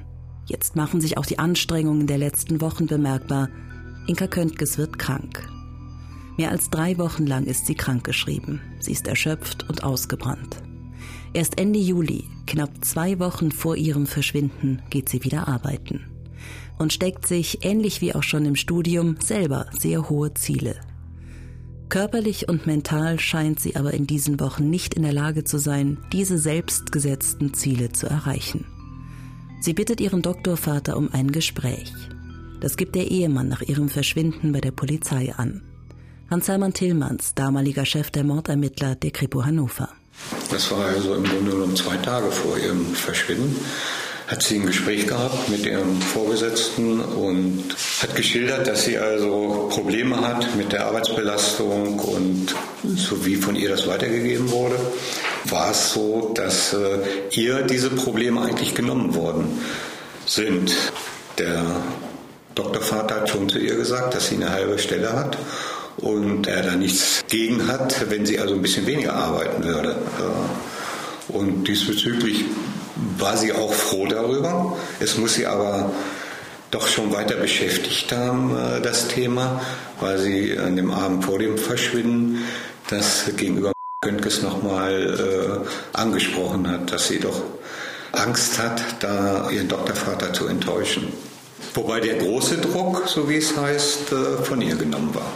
Jetzt 0.46 0.75
machen 0.75 1.01
sich 1.01 1.16
auch 1.16 1.27
die 1.27 1.38
Anstrengungen 1.38 2.07
der 2.07 2.18
letzten 2.18 2.61
Wochen 2.61 2.87
bemerkbar. 2.87 3.49
Inka 4.07 4.27
Köntges 4.27 4.79
wird 4.79 4.99
krank. 4.99 5.49
Mehr 6.37 6.51
als 6.51 6.70
drei 6.70 6.99
Wochen 6.99 7.27
lang 7.27 7.44
ist 7.44 7.66
sie 7.66 7.75
krankgeschrieben. 7.75 8.61
Sie 8.81 8.92
ist 8.92 9.07
erschöpft 9.07 9.68
und 9.68 9.85
ausgebrannt. 9.85 10.62
Erst 11.33 11.59
Ende 11.59 11.79
Juli, 11.79 12.25
knapp 12.46 12.85
zwei 12.85 13.18
Wochen 13.20 13.53
vor 13.53 13.77
ihrem 13.77 14.07
Verschwinden, 14.07 14.83
geht 14.90 15.09
sie 15.09 15.22
wieder 15.25 15.49
arbeiten 15.49 16.15
und 16.79 16.92
steckt 16.92 17.27
sich, 17.27 17.64
ähnlich 17.64 18.01
wie 18.01 18.14
auch 18.14 18.22
schon 18.22 18.44
im 18.44 18.57
Studium, 18.57 19.16
selber 19.20 19.66
sehr 19.72 20.09
hohe 20.09 20.35
Ziele. 20.35 20.77
Körperlich 21.88 22.49
und 22.49 22.66
mental 22.66 23.20
scheint 23.20 23.61
sie 23.61 23.77
aber 23.77 23.94
in 23.94 24.07
diesen 24.07 24.40
Wochen 24.40 24.68
nicht 24.68 24.94
in 24.94 25.03
der 25.03 25.12
Lage 25.12 25.44
zu 25.44 25.59
sein, 25.59 25.99
diese 26.12 26.37
selbstgesetzten 26.37 27.55
Ziele 27.55 27.92
zu 27.92 28.07
erreichen. 28.07 28.66
Sie 29.61 29.72
bittet 29.72 30.01
ihren 30.01 30.22
Doktorvater 30.22 30.96
um 30.96 31.12
ein 31.12 31.31
Gespräch. 31.31 31.92
Das 32.61 32.77
gibt 32.77 32.94
der 32.94 33.11
Ehemann 33.11 33.49
nach 33.49 33.62
ihrem 33.62 33.88
Verschwinden 33.88 34.53
bei 34.53 34.61
der 34.61 34.72
Polizei 34.72 35.33
an. 35.37 35.62
Hans-Hermann 36.29 36.72
Tillmanns, 36.72 37.35
damaliger 37.35 37.87
Chef 37.87 38.11
der 38.11 38.25
Mordermittler 38.25 38.96
der 38.96 39.12
Kripo 39.12 39.44
Hannover. 39.44 39.88
Das 40.51 40.70
war 40.72 40.87
also 40.87 41.14
im 41.14 41.25
Grunde 41.25 41.53
genommen 41.53 41.77
zwei 41.77 41.96
Tage 41.99 42.31
vor 42.33 42.59
ihrem 42.59 42.85
Verschwinden. 42.94 43.55
Hat 44.27 44.43
sie 44.43 44.57
ein 44.57 44.67
Gespräch 44.67 45.07
gehabt 45.07 45.49
mit 45.49 45.65
ihrem 45.65 46.01
Vorgesetzten 46.01 47.01
und 47.01 47.62
hat 48.03 48.17
geschildert, 48.17 48.67
dass 48.67 48.85
sie 48.85 48.99
also 48.99 49.69
Probleme 49.71 50.21
hat 50.21 50.57
mit 50.57 50.73
der 50.73 50.87
Arbeitsbelastung 50.87 52.01
und 52.01 52.55
so 52.83 53.25
wie 53.25 53.37
von 53.37 53.55
ihr 53.55 53.69
das 53.69 53.87
weitergegeben 53.87 54.51
wurde, 54.51 54.75
war 55.45 55.71
es 55.71 55.93
so, 55.93 56.33
dass 56.35 56.73
äh, 56.73 56.99
ihr 57.31 57.62
diese 57.62 57.91
Probleme 57.91 58.41
eigentlich 58.41 58.75
genommen 58.75 59.15
worden 59.15 59.61
sind. 60.27 60.75
Der 61.39 61.65
Doktorvater 62.57 63.17
hat 63.21 63.29
schon 63.29 63.49
zu 63.49 63.59
ihr 63.59 63.77
gesagt, 63.77 64.15
dass 64.15 64.27
sie 64.27 64.37
eine 64.37 64.51
halbe 64.51 64.81
Stelle 64.81 65.12
hat 65.12 65.39
und 65.99 66.49
er 66.49 66.62
da 66.62 66.75
nichts 66.75 67.25
gegen 67.29 67.69
hat, 67.69 68.11
wenn 68.11 68.27
sie 68.27 68.41
also 68.41 68.55
ein 68.55 68.62
bisschen 68.62 68.87
weniger 68.87 69.15
arbeiten 69.15 69.62
würde. 69.62 69.97
Und 71.29 71.69
diesbezüglich 71.69 72.45
war 73.19 73.37
sie 73.37 73.53
auch 73.53 73.73
froh 73.73 74.07
darüber. 74.07 74.77
Es 75.01 75.17
muss 75.19 75.35
sie 75.35 75.47
aber 75.47 75.93
doch 76.71 76.89
schon 76.89 77.13
weiter 77.13 77.37
beschäftigt 77.37 78.13
haben, 78.13 78.57
äh, 78.57 78.81
das 78.81 79.09
Thema, 79.09 79.61
weil 80.01 80.19
sie 80.19 80.59
an 80.59 80.77
dem 80.77 80.91
Abend 80.91 81.25
vor 81.25 81.39
dem 81.39 81.59
Verschwinden 81.59 82.45
das 82.89 83.31
gegenüber 83.37 83.73
Köntges 84.03 84.43
nochmal 84.43 85.65
äh, 85.65 85.97
angesprochen 85.97 86.69
hat, 86.69 86.93
dass 86.93 87.09
sie 87.09 87.19
doch 87.19 87.43
Angst 88.13 88.59
hat, 88.59 88.83
da 89.01 89.51
ihren 89.51 89.69
Doktorvater 89.69 90.33
zu 90.33 90.47
enttäuschen. 90.47 91.13
Wobei 91.75 92.01
der 92.01 92.17
große 92.17 92.59
Druck, 92.59 93.05
so 93.07 93.29
wie 93.29 93.37
es 93.37 93.57
heißt, 93.57 94.13
äh, 94.13 94.43
von 94.43 94.61
ihr 94.63 94.77
genommen 94.77 95.15
war. 95.15 95.31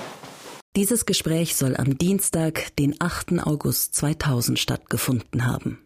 Dieses 0.77 1.05
Gespräch 1.05 1.57
soll 1.57 1.77
am 1.77 1.99
Dienstag, 1.99 2.77
den 2.77 2.95
8. 3.01 3.41
August 3.45 3.95
2000 3.95 4.59
stattgefunden 4.59 5.47
haben. 5.47 5.79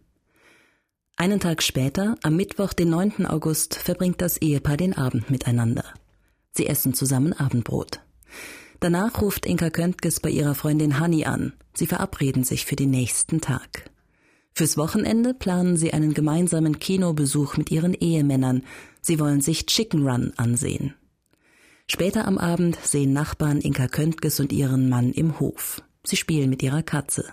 Einen 1.17 1.39
Tag 1.39 1.63
später, 1.63 2.17
am 2.23 2.35
Mittwoch, 2.35 2.73
den 2.73 2.91
9. 2.91 3.27
August, 3.27 3.77
verbringt 3.77 4.21
das 4.21 4.37
Ehepaar 4.39 4.77
den 4.77 4.97
Abend 4.97 5.31
miteinander. 5.31 5.85
Sie 6.51 6.67
essen 6.67 6.93
zusammen 6.93 7.33
Abendbrot. 7.33 8.01
Danach 8.81 9.23
ruft 9.23 9.47
Inka 9.47 9.71
Köntges 9.71 10.19
bei 10.19 10.31
ihrer 10.31 10.57
Freundin 10.57 10.99
Hanni 10.99 11.25
an. 11.25 11.53
Sie 11.73 11.87
verabreden 11.87 12.43
sich 12.43 12.67
für 12.67 12.75
den 12.75 12.91
nächsten 12.91 13.41
Tag. 13.41 13.91
Fürs 14.55 14.77
Wochenende 14.77 15.35
planen 15.35 15.77
sie 15.77 15.93
einen 15.93 16.15
gemeinsamen 16.15 16.81
Kinobesuch 16.81 17.57
mit 17.57 17.71
ihren 17.71 17.95
Ehemännern. 17.95 18.65
Sie 19.01 19.21
wollen 19.21 19.41
sich 19.41 19.67
Chicken 19.67 20.09
Run 20.09 20.33
ansehen. 20.37 20.95
Später 21.87 22.27
am 22.27 22.39
Abend 22.39 22.77
sehen 22.83 23.13
Nachbarn 23.13 23.61
Inka 23.61 23.87
Köntges 23.87 24.41
und 24.41 24.53
ihren 24.53 24.89
Mann 24.89 25.13
im 25.13 25.39
Hof. 25.39 25.81
Sie 26.03 26.17
spielen 26.17 26.51
mit 26.51 26.63
ihrer 26.63 26.83
Katze. 26.83 27.25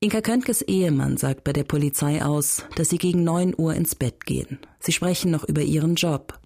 Inka 0.00 0.20
Köntges 0.20 0.62
Ehemann 0.62 1.16
sagt 1.16 1.42
bei 1.42 1.52
der 1.52 1.64
Polizei 1.64 2.24
aus, 2.24 2.64
dass 2.76 2.88
sie 2.88 2.98
gegen 2.98 3.24
neun 3.24 3.52
Uhr 3.58 3.74
ins 3.74 3.96
Bett 3.96 4.26
gehen. 4.26 4.60
Sie 4.78 4.92
sprechen 4.92 5.32
noch 5.32 5.42
über 5.42 5.62
ihren 5.62 5.96
Job. 5.96 6.38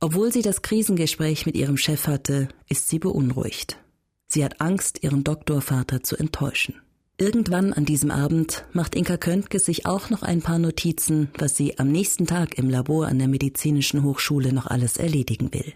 Obwohl 0.00 0.30
sie 0.30 0.42
das 0.42 0.60
Krisengespräch 0.60 1.46
mit 1.46 1.54
ihrem 1.54 1.78
Chef 1.78 2.06
hatte, 2.06 2.48
ist 2.68 2.90
sie 2.90 2.98
beunruhigt. 2.98 3.78
Sie 4.26 4.44
hat 4.44 4.60
Angst, 4.60 5.02
ihren 5.02 5.24
Doktorvater 5.24 6.02
zu 6.02 6.18
enttäuschen. 6.18 6.74
Irgendwann 7.16 7.72
an 7.72 7.86
diesem 7.86 8.10
Abend 8.10 8.66
macht 8.74 8.94
Inka 8.94 9.16
Köntges 9.16 9.64
sich 9.64 9.86
auch 9.86 10.10
noch 10.10 10.22
ein 10.22 10.42
paar 10.42 10.58
Notizen, 10.58 11.30
was 11.38 11.56
sie 11.56 11.78
am 11.78 11.90
nächsten 11.90 12.26
Tag 12.26 12.58
im 12.58 12.68
Labor 12.68 13.06
an 13.06 13.18
der 13.18 13.28
Medizinischen 13.28 14.02
Hochschule 14.02 14.52
noch 14.52 14.66
alles 14.66 14.98
erledigen 14.98 15.54
will. 15.54 15.72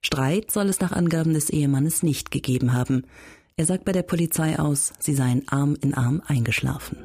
Streit 0.00 0.50
soll 0.50 0.68
es 0.68 0.80
nach 0.80 0.90
Angaben 0.90 1.32
des 1.32 1.48
Ehemannes 1.48 2.02
nicht 2.02 2.32
gegeben 2.32 2.72
haben. 2.72 3.04
Er 3.56 3.66
sagt 3.66 3.84
bei 3.84 3.92
der 3.92 4.02
Polizei 4.02 4.58
aus, 4.58 4.92
sie 4.98 5.14
seien 5.14 5.46
Arm 5.46 5.76
in 5.80 5.94
Arm 5.94 6.20
eingeschlafen. 6.26 6.98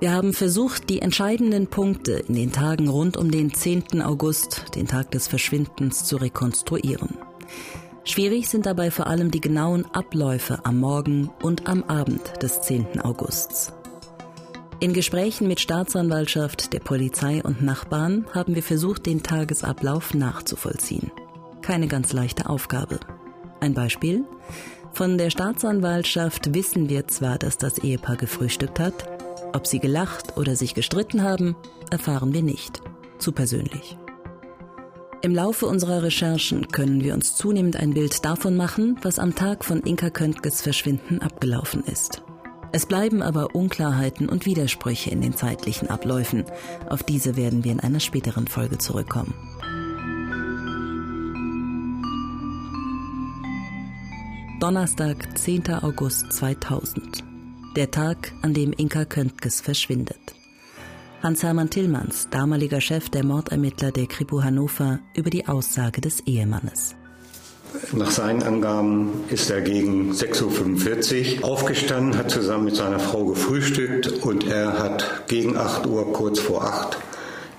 Wir 0.00 0.12
haben 0.12 0.32
versucht, 0.32 0.88
die 0.88 1.02
entscheidenden 1.02 1.66
Punkte 1.66 2.12
in 2.12 2.34
den 2.34 2.50
Tagen 2.50 2.88
rund 2.88 3.18
um 3.18 3.30
den 3.30 3.52
10. 3.52 4.00
August, 4.00 4.74
den 4.74 4.86
Tag 4.86 5.10
des 5.10 5.28
Verschwindens, 5.28 6.06
zu 6.06 6.16
rekonstruieren. 6.16 7.18
Schwierig 8.04 8.48
sind 8.48 8.64
dabei 8.64 8.90
vor 8.90 9.06
allem 9.06 9.30
die 9.30 9.42
genauen 9.42 9.84
Abläufe 9.92 10.64
am 10.64 10.78
Morgen 10.78 11.30
und 11.42 11.68
am 11.68 11.82
Abend 11.84 12.42
des 12.42 12.62
10. 12.62 13.02
Augusts. 13.02 13.70
In 14.80 14.94
Gesprächen 14.94 15.46
mit 15.46 15.60
Staatsanwaltschaft, 15.60 16.72
der 16.72 16.80
Polizei 16.80 17.42
und 17.42 17.60
Nachbarn 17.60 18.24
haben 18.32 18.54
wir 18.54 18.62
versucht, 18.62 19.04
den 19.04 19.22
Tagesablauf 19.22 20.14
nachzuvollziehen. 20.14 21.10
Keine 21.68 21.86
ganz 21.86 22.14
leichte 22.14 22.48
Aufgabe. 22.48 22.98
Ein 23.60 23.74
Beispiel? 23.74 24.24
Von 24.94 25.18
der 25.18 25.28
Staatsanwaltschaft 25.28 26.54
wissen 26.54 26.88
wir 26.88 27.06
zwar, 27.08 27.36
dass 27.36 27.58
das 27.58 27.76
Ehepaar 27.76 28.16
gefrühstückt 28.16 28.80
hat, 28.80 28.94
ob 29.52 29.66
sie 29.66 29.78
gelacht 29.78 30.38
oder 30.38 30.56
sich 30.56 30.72
gestritten 30.72 31.22
haben, 31.22 31.56
erfahren 31.90 32.32
wir 32.32 32.42
nicht. 32.42 32.80
Zu 33.18 33.32
persönlich. 33.32 33.98
Im 35.20 35.34
Laufe 35.34 35.66
unserer 35.66 36.02
Recherchen 36.02 36.68
können 36.68 37.04
wir 37.04 37.12
uns 37.12 37.36
zunehmend 37.36 37.76
ein 37.76 37.92
Bild 37.92 38.24
davon 38.24 38.56
machen, 38.56 38.98
was 39.02 39.18
am 39.18 39.34
Tag 39.34 39.62
von 39.62 39.82
Inka 39.82 40.08
Köntges 40.08 40.62
Verschwinden 40.62 41.20
abgelaufen 41.20 41.84
ist. 41.84 42.22
Es 42.72 42.86
bleiben 42.86 43.20
aber 43.20 43.54
Unklarheiten 43.54 44.30
und 44.30 44.46
Widersprüche 44.46 45.10
in 45.10 45.20
den 45.20 45.36
zeitlichen 45.36 45.90
Abläufen. 45.90 46.46
Auf 46.88 47.02
diese 47.02 47.36
werden 47.36 47.62
wir 47.62 47.72
in 47.72 47.80
einer 47.80 48.00
späteren 48.00 48.46
Folge 48.46 48.78
zurückkommen. 48.78 49.34
Donnerstag, 54.60 55.38
10. 55.38 55.70
August 55.82 56.32
2000. 56.32 57.22
Der 57.76 57.92
Tag, 57.92 58.32
an 58.42 58.54
dem 58.54 58.72
Inka 58.72 59.04
Köntges 59.04 59.60
verschwindet. 59.60 60.18
Hans-Hermann 61.22 61.70
Tillmanns, 61.70 62.26
damaliger 62.32 62.80
Chef 62.80 63.08
der 63.08 63.24
Mordermittler 63.24 63.92
der 63.92 64.06
Kripo 64.06 64.42
Hannover, 64.42 64.98
über 65.14 65.30
die 65.30 65.46
Aussage 65.46 66.00
des 66.00 66.26
Ehemannes. 66.26 66.96
Nach 67.92 68.10
seinen 68.10 68.42
Angaben 68.42 69.24
ist 69.28 69.48
er 69.48 69.60
gegen 69.60 70.10
6.45 70.10 71.42
Uhr 71.42 71.48
aufgestanden, 71.48 72.18
hat 72.18 72.32
zusammen 72.32 72.64
mit 72.64 72.74
seiner 72.74 72.98
Frau 72.98 73.26
gefrühstückt 73.26 74.08
und 74.24 74.44
er 74.48 74.76
hat 74.80 75.28
gegen 75.28 75.56
8 75.56 75.86
Uhr, 75.86 76.12
kurz 76.12 76.40
vor 76.40 76.64
8, 76.64 76.98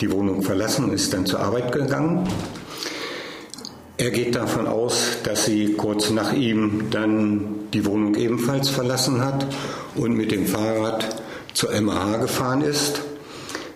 die 0.02 0.12
Wohnung 0.12 0.42
verlassen 0.42 0.84
und 0.84 0.94
ist 0.94 1.14
dann 1.14 1.26
zur 1.26 1.40
Arbeit 1.40 1.72
gegangen. 1.72 2.28
Er 4.00 4.12
geht 4.12 4.34
davon 4.34 4.66
aus, 4.66 5.18
dass 5.24 5.44
sie 5.44 5.74
kurz 5.74 6.10
nach 6.10 6.32
ihm 6.32 6.86
dann 6.90 7.68
die 7.74 7.86
Wohnung 7.86 8.16
ebenfalls 8.16 8.70
verlassen 8.70 9.20
hat 9.20 9.46
und 9.96 10.16
mit 10.16 10.32
dem 10.32 10.46
Fahrrad 10.46 11.22
zur 11.54 11.78
MAH 11.82 12.20
gefahren 12.20 12.62
ist. 12.62 13.02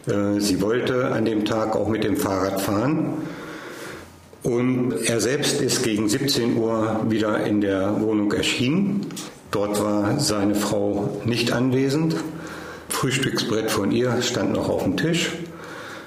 Äh, 0.08 0.40
sie 0.40 0.62
wollte 0.62 1.12
an 1.12 1.26
dem 1.26 1.44
Tag 1.44 1.76
auch 1.76 1.90
mit 1.90 2.06
dem 2.06 2.16
Fahrrad 2.16 2.62
fahren 2.62 3.16
und 4.44 4.94
er 5.04 5.20
selbst 5.20 5.60
ist 5.60 5.84
gegen 5.84 6.08
17 6.08 6.56
Uhr 6.56 7.02
wieder 7.10 7.46
in 7.46 7.60
der 7.60 8.00
Wohnung 8.00 8.32
erschienen. 8.32 9.08
Dort 9.52 9.84
war 9.84 10.22
seine 10.22 10.56
Frau 10.56 11.20
nicht 11.26 11.52
anwesend. 11.52 12.16
Frühstücksbrett 12.88 13.70
von 13.70 13.92
ihr 13.92 14.22
stand 14.22 14.54
noch 14.54 14.70
auf 14.70 14.84
dem 14.84 14.96
Tisch. 14.96 15.32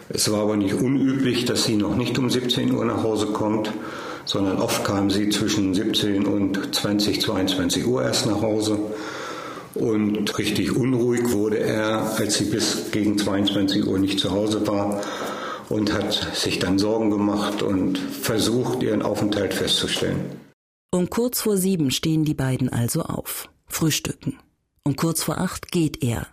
Es 0.08 0.30
war 0.30 0.42
aber 0.42 0.56
nicht 0.56 0.74
unüblich, 0.74 1.44
dass 1.44 1.64
sie 1.64 1.76
noch 1.76 1.96
nicht 1.96 2.18
um 2.18 2.30
17 2.30 2.72
Uhr 2.72 2.84
nach 2.84 3.02
Hause 3.02 3.26
kommt. 3.26 3.72
sondern 4.26 4.58
oft 4.58 4.84
kam 4.84 5.08
sie 5.08 5.30
zwischen 5.30 5.72
17 5.72 6.26
und 6.26 6.74
20, 6.74 7.20
22 7.22 7.86
Uhr 7.86 8.02
erst 8.02 8.26
nach 8.26 8.42
Hause. 8.42 8.78
Und 9.74 10.36
richtig 10.38 10.74
unruhig 10.74 11.32
wurde 11.32 11.58
er, 11.58 12.16
als 12.18 12.38
sie 12.38 12.46
bis 12.46 12.90
gegen 12.90 13.18
22 13.18 13.86
Uhr 13.86 13.98
nicht 13.98 14.18
zu 14.18 14.32
Hause 14.32 14.66
war 14.66 15.00
und 15.68 15.92
hat 15.92 16.30
sich 16.34 16.58
dann 16.58 16.78
Sorgen 16.78 17.10
gemacht 17.10 17.62
und 17.62 17.98
versucht, 17.98 18.82
ihren 18.82 19.02
Aufenthalt 19.02 19.54
festzustellen. 19.54 20.20
Um 20.90 21.10
kurz 21.10 21.42
vor 21.42 21.56
sieben 21.56 21.90
stehen 21.90 22.24
die 22.24 22.34
beiden 22.34 22.68
also 22.68 23.02
auf, 23.02 23.48
frühstücken. 23.66 24.38
Um 24.82 24.96
kurz 24.96 25.22
vor 25.22 25.38
acht 25.38 25.70
geht 25.70 26.02
er. 26.02 26.26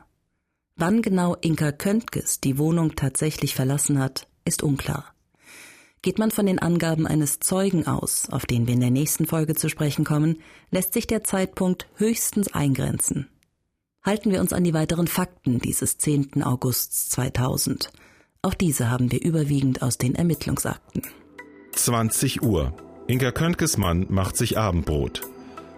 Wann 0.75 1.03
genau 1.03 1.35
Inka 1.35 1.71
Köntges 1.71 2.39
die 2.39 2.57
Wohnung 2.57 2.95
tatsächlich 2.95 3.53
verlassen 3.53 3.99
hat, 3.99 4.27
ist 4.43 4.63
unklar. 4.63 5.13
Geht 6.01 6.17
man 6.17 6.31
von 6.31 6.47
den 6.47 6.59
Angaben 6.59 7.05
eines 7.05 7.39
Zeugen 7.39 7.85
aus, 7.85 8.27
auf 8.31 8.47
den 8.47 8.65
wir 8.65 8.73
in 8.73 8.81
der 8.81 8.89
nächsten 8.89 9.27
Folge 9.27 9.53
zu 9.53 9.69
sprechen 9.69 10.03
kommen, 10.03 10.41
lässt 10.71 10.93
sich 10.93 11.05
der 11.05 11.23
Zeitpunkt 11.23 11.87
höchstens 11.95 12.53
eingrenzen. 12.53 13.29
Halten 14.03 14.31
wir 14.31 14.41
uns 14.41 14.51
an 14.51 14.63
die 14.63 14.73
weiteren 14.73 15.07
Fakten 15.07 15.59
dieses 15.59 15.97
10. 15.99 16.43
August 16.43 17.11
2000. 17.11 17.89
Auch 18.41 18.55
diese 18.55 18.89
haben 18.89 19.11
wir 19.11 19.21
überwiegend 19.21 19.81
aus 19.81 19.97
den 19.97 20.15
Ermittlungsakten. 20.15 21.03
20 21.73 22.41
Uhr. 22.41 22.73
Inka 23.07 23.31
Köntges 23.31 23.77
Mann 23.77 24.07
macht 24.09 24.37
sich 24.37 24.57
Abendbrot. 24.57 25.21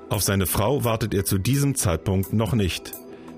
Auf 0.10 0.24
seine 0.24 0.46
Frau 0.46 0.84
wartet 0.86 1.14
er 1.14 1.26
zu 1.26 1.38
diesem 1.38 1.76
Zeitpunkt 1.76 2.34
noch 2.34 2.54
nicht. 2.54 2.94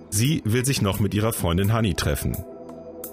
Sie 0.10 0.42
will 0.46 0.66
sich 0.66 0.82
noch 0.82 1.00
mit 1.00 1.14
ihrer 1.14 1.34
Freundin 1.34 1.74
Hanni 1.74 1.94
treffen. 1.94 2.36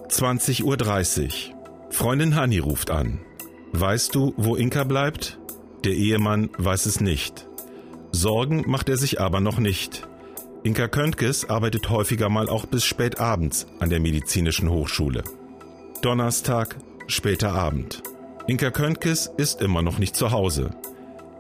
20.30 0.08 0.62
Uhr. 0.64 1.54
Freundin 1.90 2.34
Hanni 2.34 2.58
ruft 2.58 2.90
an. 2.90 3.20
Weißt 3.72 4.14
du, 4.14 4.34
wo 4.36 4.56
Inka 4.56 4.84
bleibt? 4.84 5.38
Der 5.84 5.92
Ehemann 5.92 6.50
weiß 6.56 6.86
es 6.86 7.00
nicht. 7.00 7.46
Sorgen 8.12 8.64
macht 8.66 8.88
er 8.88 8.96
sich 8.96 9.20
aber 9.20 9.40
noch 9.40 9.58
nicht. 9.58 10.06
Inka 10.62 10.88
Köntges 10.88 11.50
arbeitet 11.50 11.90
häufiger 11.90 12.28
mal 12.28 12.48
auch 12.48 12.66
bis 12.66 12.84
spät 12.84 13.20
abends 13.20 13.66
an 13.80 13.90
der 13.90 14.00
Medizinischen 14.00 14.70
Hochschule. 14.70 15.24
Donnerstag, 16.00 16.76
später 17.06 17.52
Abend. 17.52 18.02
Inka 18.46 18.70
Köntges 18.70 19.30
ist 19.36 19.60
immer 19.60 19.82
noch 19.82 19.98
nicht 19.98 20.16
zu 20.16 20.30
Hause. 20.30 20.70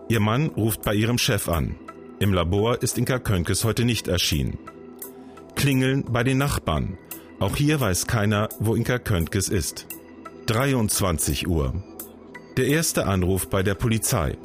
Ihr 0.08 0.20
Mann 0.20 0.48
ruft 0.48 0.82
bei 0.82 0.94
ihrem 0.94 1.18
Chef 1.18 1.48
an. 1.48 1.76
Im 2.18 2.32
Labor 2.32 2.82
ist 2.82 2.98
Inka 2.98 3.18
Köntges 3.18 3.64
heute 3.64 3.84
nicht 3.84 4.08
erschienen. 4.08 4.58
Klingeln 5.54 6.04
bei 6.10 6.24
den 6.24 6.38
Nachbarn. 6.38 6.98
Auch 7.40 7.56
hier 7.56 7.80
weiß 7.80 8.06
keiner, 8.06 8.48
wo 8.58 8.74
Inka 8.74 8.98
Köntges 8.98 9.48
ist. 9.48 9.86
23 10.46 11.46
Uhr. 11.46 11.82
Der 12.56 12.66
erste 12.66 13.06
Anruf 13.06 13.48
bei 13.48 13.62
der 13.62 13.74
Polizei. 13.74 14.36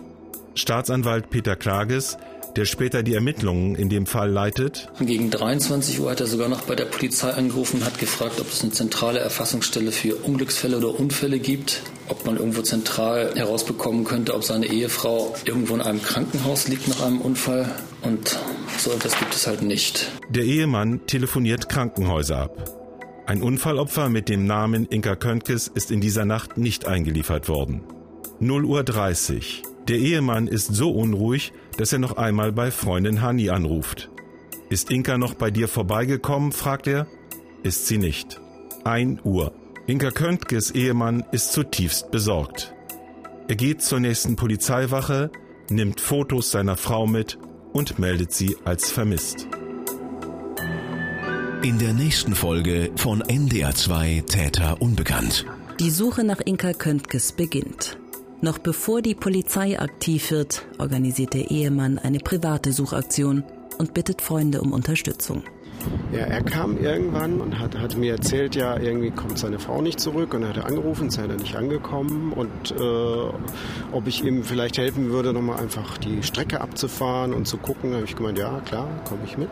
Staatsanwalt 0.55 1.29
Peter 1.29 1.55
Klages 1.55 2.17
der 2.55 2.65
später 2.65 3.03
die 3.03 3.13
Ermittlungen 3.13 3.75
in 3.75 3.89
dem 3.89 4.05
Fall 4.05 4.29
leitet. 4.29 4.89
Gegen 4.99 5.29
23 5.29 5.99
Uhr 5.99 6.11
hat 6.11 6.19
er 6.19 6.27
sogar 6.27 6.49
noch 6.49 6.61
bei 6.61 6.75
der 6.75 6.85
Polizei 6.85 7.31
angerufen 7.31 7.77
und 7.77 7.85
hat 7.85 7.99
gefragt, 7.99 8.39
ob 8.39 8.51
es 8.51 8.61
eine 8.61 8.71
zentrale 8.71 9.19
Erfassungsstelle 9.19 9.91
für 9.91 10.15
Unglücksfälle 10.15 10.77
oder 10.77 10.99
Unfälle 10.99 11.39
gibt, 11.39 11.81
ob 12.07 12.25
man 12.25 12.37
irgendwo 12.37 12.61
zentral 12.61 13.33
herausbekommen 13.35 14.03
könnte, 14.03 14.33
ob 14.33 14.43
seine 14.43 14.67
Ehefrau 14.67 15.35
irgendwo 15.45 15.75
in 15.75 15.81
einem 15.81 16.01
Krankenhaus 16.01 16.67
liegt 16.67 16.87
nach 16.87 17.01
einem 17.01 17.21
Unfall. 17.21 17.69
Und 18.01 18.39
so 18.77 18.91
etwas 18.91 19.17
gibt 19.17 19.33
es 19.33 19.47
halt 19.47 19.61
nicht. 19.61 20.11
Der 20.29 20.43
Ehemann 20.43 21.05
telefoniert 21.05 21.69
Krankenhäuser 21.69 22.37
ab. 22.37 22.75
Ein 23.25 23.43
Unfallopfer 23.43 24.09
mit 24.09 24.27
dem 24.27 24.45
Namen 24.45 24.87
Inka 24.87 25.15
Köntges 25.15 25.67
ist 25.67 25.91
in 25.91 26.01
dieser 26.01 26.25
Nacht 26.25 26.57
nicht 26.57 26.87
eingeliefert 26.87 27.47
worden. 27.47 27.83
0 28.39 28.65
Uhr 28.65 28.83
30. 28.83 29.61
Der 29.89 29.97
Ehemann 29.97 30.45
ist 30.45 30.75
so 30.75 30.91
unruhig, 30.91 31.51
dass 31.77 31.91
er 31.91 31.97
noch 31.97 32.15
einmal 32.15 32.51
bei 32.51 32.69
Freundin 32.69 33.23
Hani 33.23 33.49
anruft. 33.49 34.11
Ist 34.69 34.91
Inka 34.91 35.17
noch 35.17 35.33
bei 35.33 35.49
dir 35.49 35.67
vorbeigekommen? 35.67 36.51
fragt 36.51 36.85
er. 36.85 37.07
Ist 37.63 37.87
sie 37.87 37.97
nicht. 37.97 38.39
1 38.83 39.21
Uhr. 39.23 39.51
Inka 39.87 40.11
Köntges 40.11 40.69
Ehemann 40.69 41.25
ist 41.31 41.53
zutiefst 41.53 42.11
besorgt. 42.11 42.75
Er 43.47 43.55
geht 43.55 43.81
zur 43.81 43.99
nächsten 43.99 44.35
Polizeiwache, 44.35 45.31
nimmt 45.71 45.99
Fotos 45.99 46.51
seiner 46.51 46.77
Frau 46.77 47.07
mit 47.07 47.39
und 47.73 47.97
meldet 47.97 48.31
sie 48.31 48.57
als 48.65 48.91
vermisst. 48.91 49.47
In 51.63 51.79
der 51.79 51.93
nächsten 51.93 52.35
Folge 52.35 52.91
von 52.95 53.23
NDR2 53.23 54.27
Täter 54.27 54.83
Unbekannt. 54.83 55.47
Die 55.79 55.89
Suche 55.89 56.23
nach 56.23 56.41
Inka 56.45 56.73
Köntges 56.73 57.31
beginnt. 57.31 57.98
Noch 58.41 58.57
bevor 58.57 59.01
die 59.01 59.15
Polizei 59.15 59.77
aktiv 59.77 60.31
wird, 60.31 60.65
organisiert 60.77 61.33
der 61.33 61.51
Ehemann 61.51 61.99
eine 61.99 62.19
private 62.19 62.71
Suchaktion 62.71 63.43
und 63.77 63.93
bittet 63.93 64.21
Freunde 64.21 64.61
um 64.61 64.71
Unterstützung. 64.71 65.43
Ja, 66.11 66.19
er 66.19 66.41
kam 66.43 66.77
irgendwann 66.77 67.41
und 67.41 67.59
hat, 67.59 67.77
hat 67.77 67.97
mir 67.97 68.13
erzählt, 68.13 68.55
ja, 68.55 68.77
irgendwie 68.77 69.11
kommt 69.11 69.37
seine 69.37 69.59
Frau 69.59 69.81
nicht 69.81 69.99
zurück 69.99 70.33
und 70.33 70.43
er 70.43 70.49
hat 70.49 70.65
angerufen, 70.65 71.09
sei 71.09 71.23
er 71.23 71.35
nicht 71.35 71.55
angekommen 71.55 72.33
und 72.33 72.71
äh, 72.71 73.93
ob 73.93 74.07
ich 74.07 74.23
ihm 74.23 74.43
vielleicht 74.43 74.77
helfen 74.77 75.09
würde, 75.09 75.33
nochmal 75.33 75.59
einfach 75.59 75.97
die 75.97 76.23
Strecke 76.23 76.61
abzufahren 76.61 77.33
und 77.33 77.45
zu 77.45 77.57
gucken. 77.57 77.91
Da 77.91 77.97
habe 77.97 78.05
ich 78.05 78.15
gemeint, 78.15 78.37
ja, 78.37 78.59
klar, 78.61 78.87
komme 79.05 79.21
ich 79.25 79.37
mit. 79.37 79.49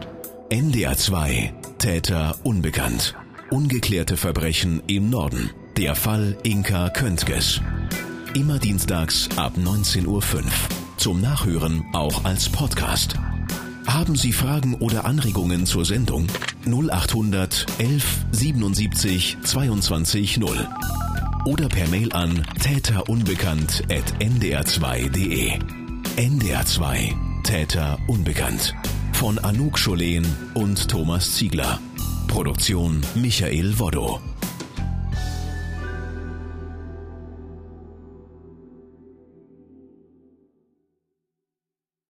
NDR 0.49 0.95
2, 0.95 1.53
Täter 1.77 2.35
unbekannt. 2.43 3.15
Ungeklärte 3.49 4.17
Verbrechen 4.17 4.81
im 4.87 5.09
Norden. 5.09 5.49
Der 5.77 5.95
Fall 5.95 6.37
Inka 6.43 6.89
Köntges. 6.89 7.61
Immer 8.33 8.59
dienstags 8.59 9.29
ab 9.37 9.53
19.05 9.57 10.07
Uhr. 10.07 10.21
Zum 10.97 11.21
Nachhören 11.21 11.85
auch 11.93 12.25
als 12.25 12.49
Podcast. 12.49 13.15
Haben 13.87 14.15
Sie 14.15 14.33
Fragen 14.33 14.75
oder 14.75 15.05
Anregungen 15.05 15.65
zur 15.65 15.85
Sendung? 15.85 16.27
0800 16.65 17.65
11 17.79 18.25
77 18.31 19.37
22 19.43 20.37
0. 20.37 20.67
Oder 21.45 21.69
per 21.69 21.87
Mail 21.87 22.11
an 22.13 22.45
täterunbekannt.ndr2.de. 22.61 25.59
NDR2 26.17 27.15
Täter 27.43 27.97
unbekannt. 28.07 28.75
Von 29.13 29.39
Anouk 29.39 29.79
Scholen 29.79 30.27
und 30.53 30.89
Thomas 30.89 31.33
Ziegler. 31.35 31.79
Produktion 32.27 33.01
Michael 33.15 33.79
Woddo. 33.79 34.19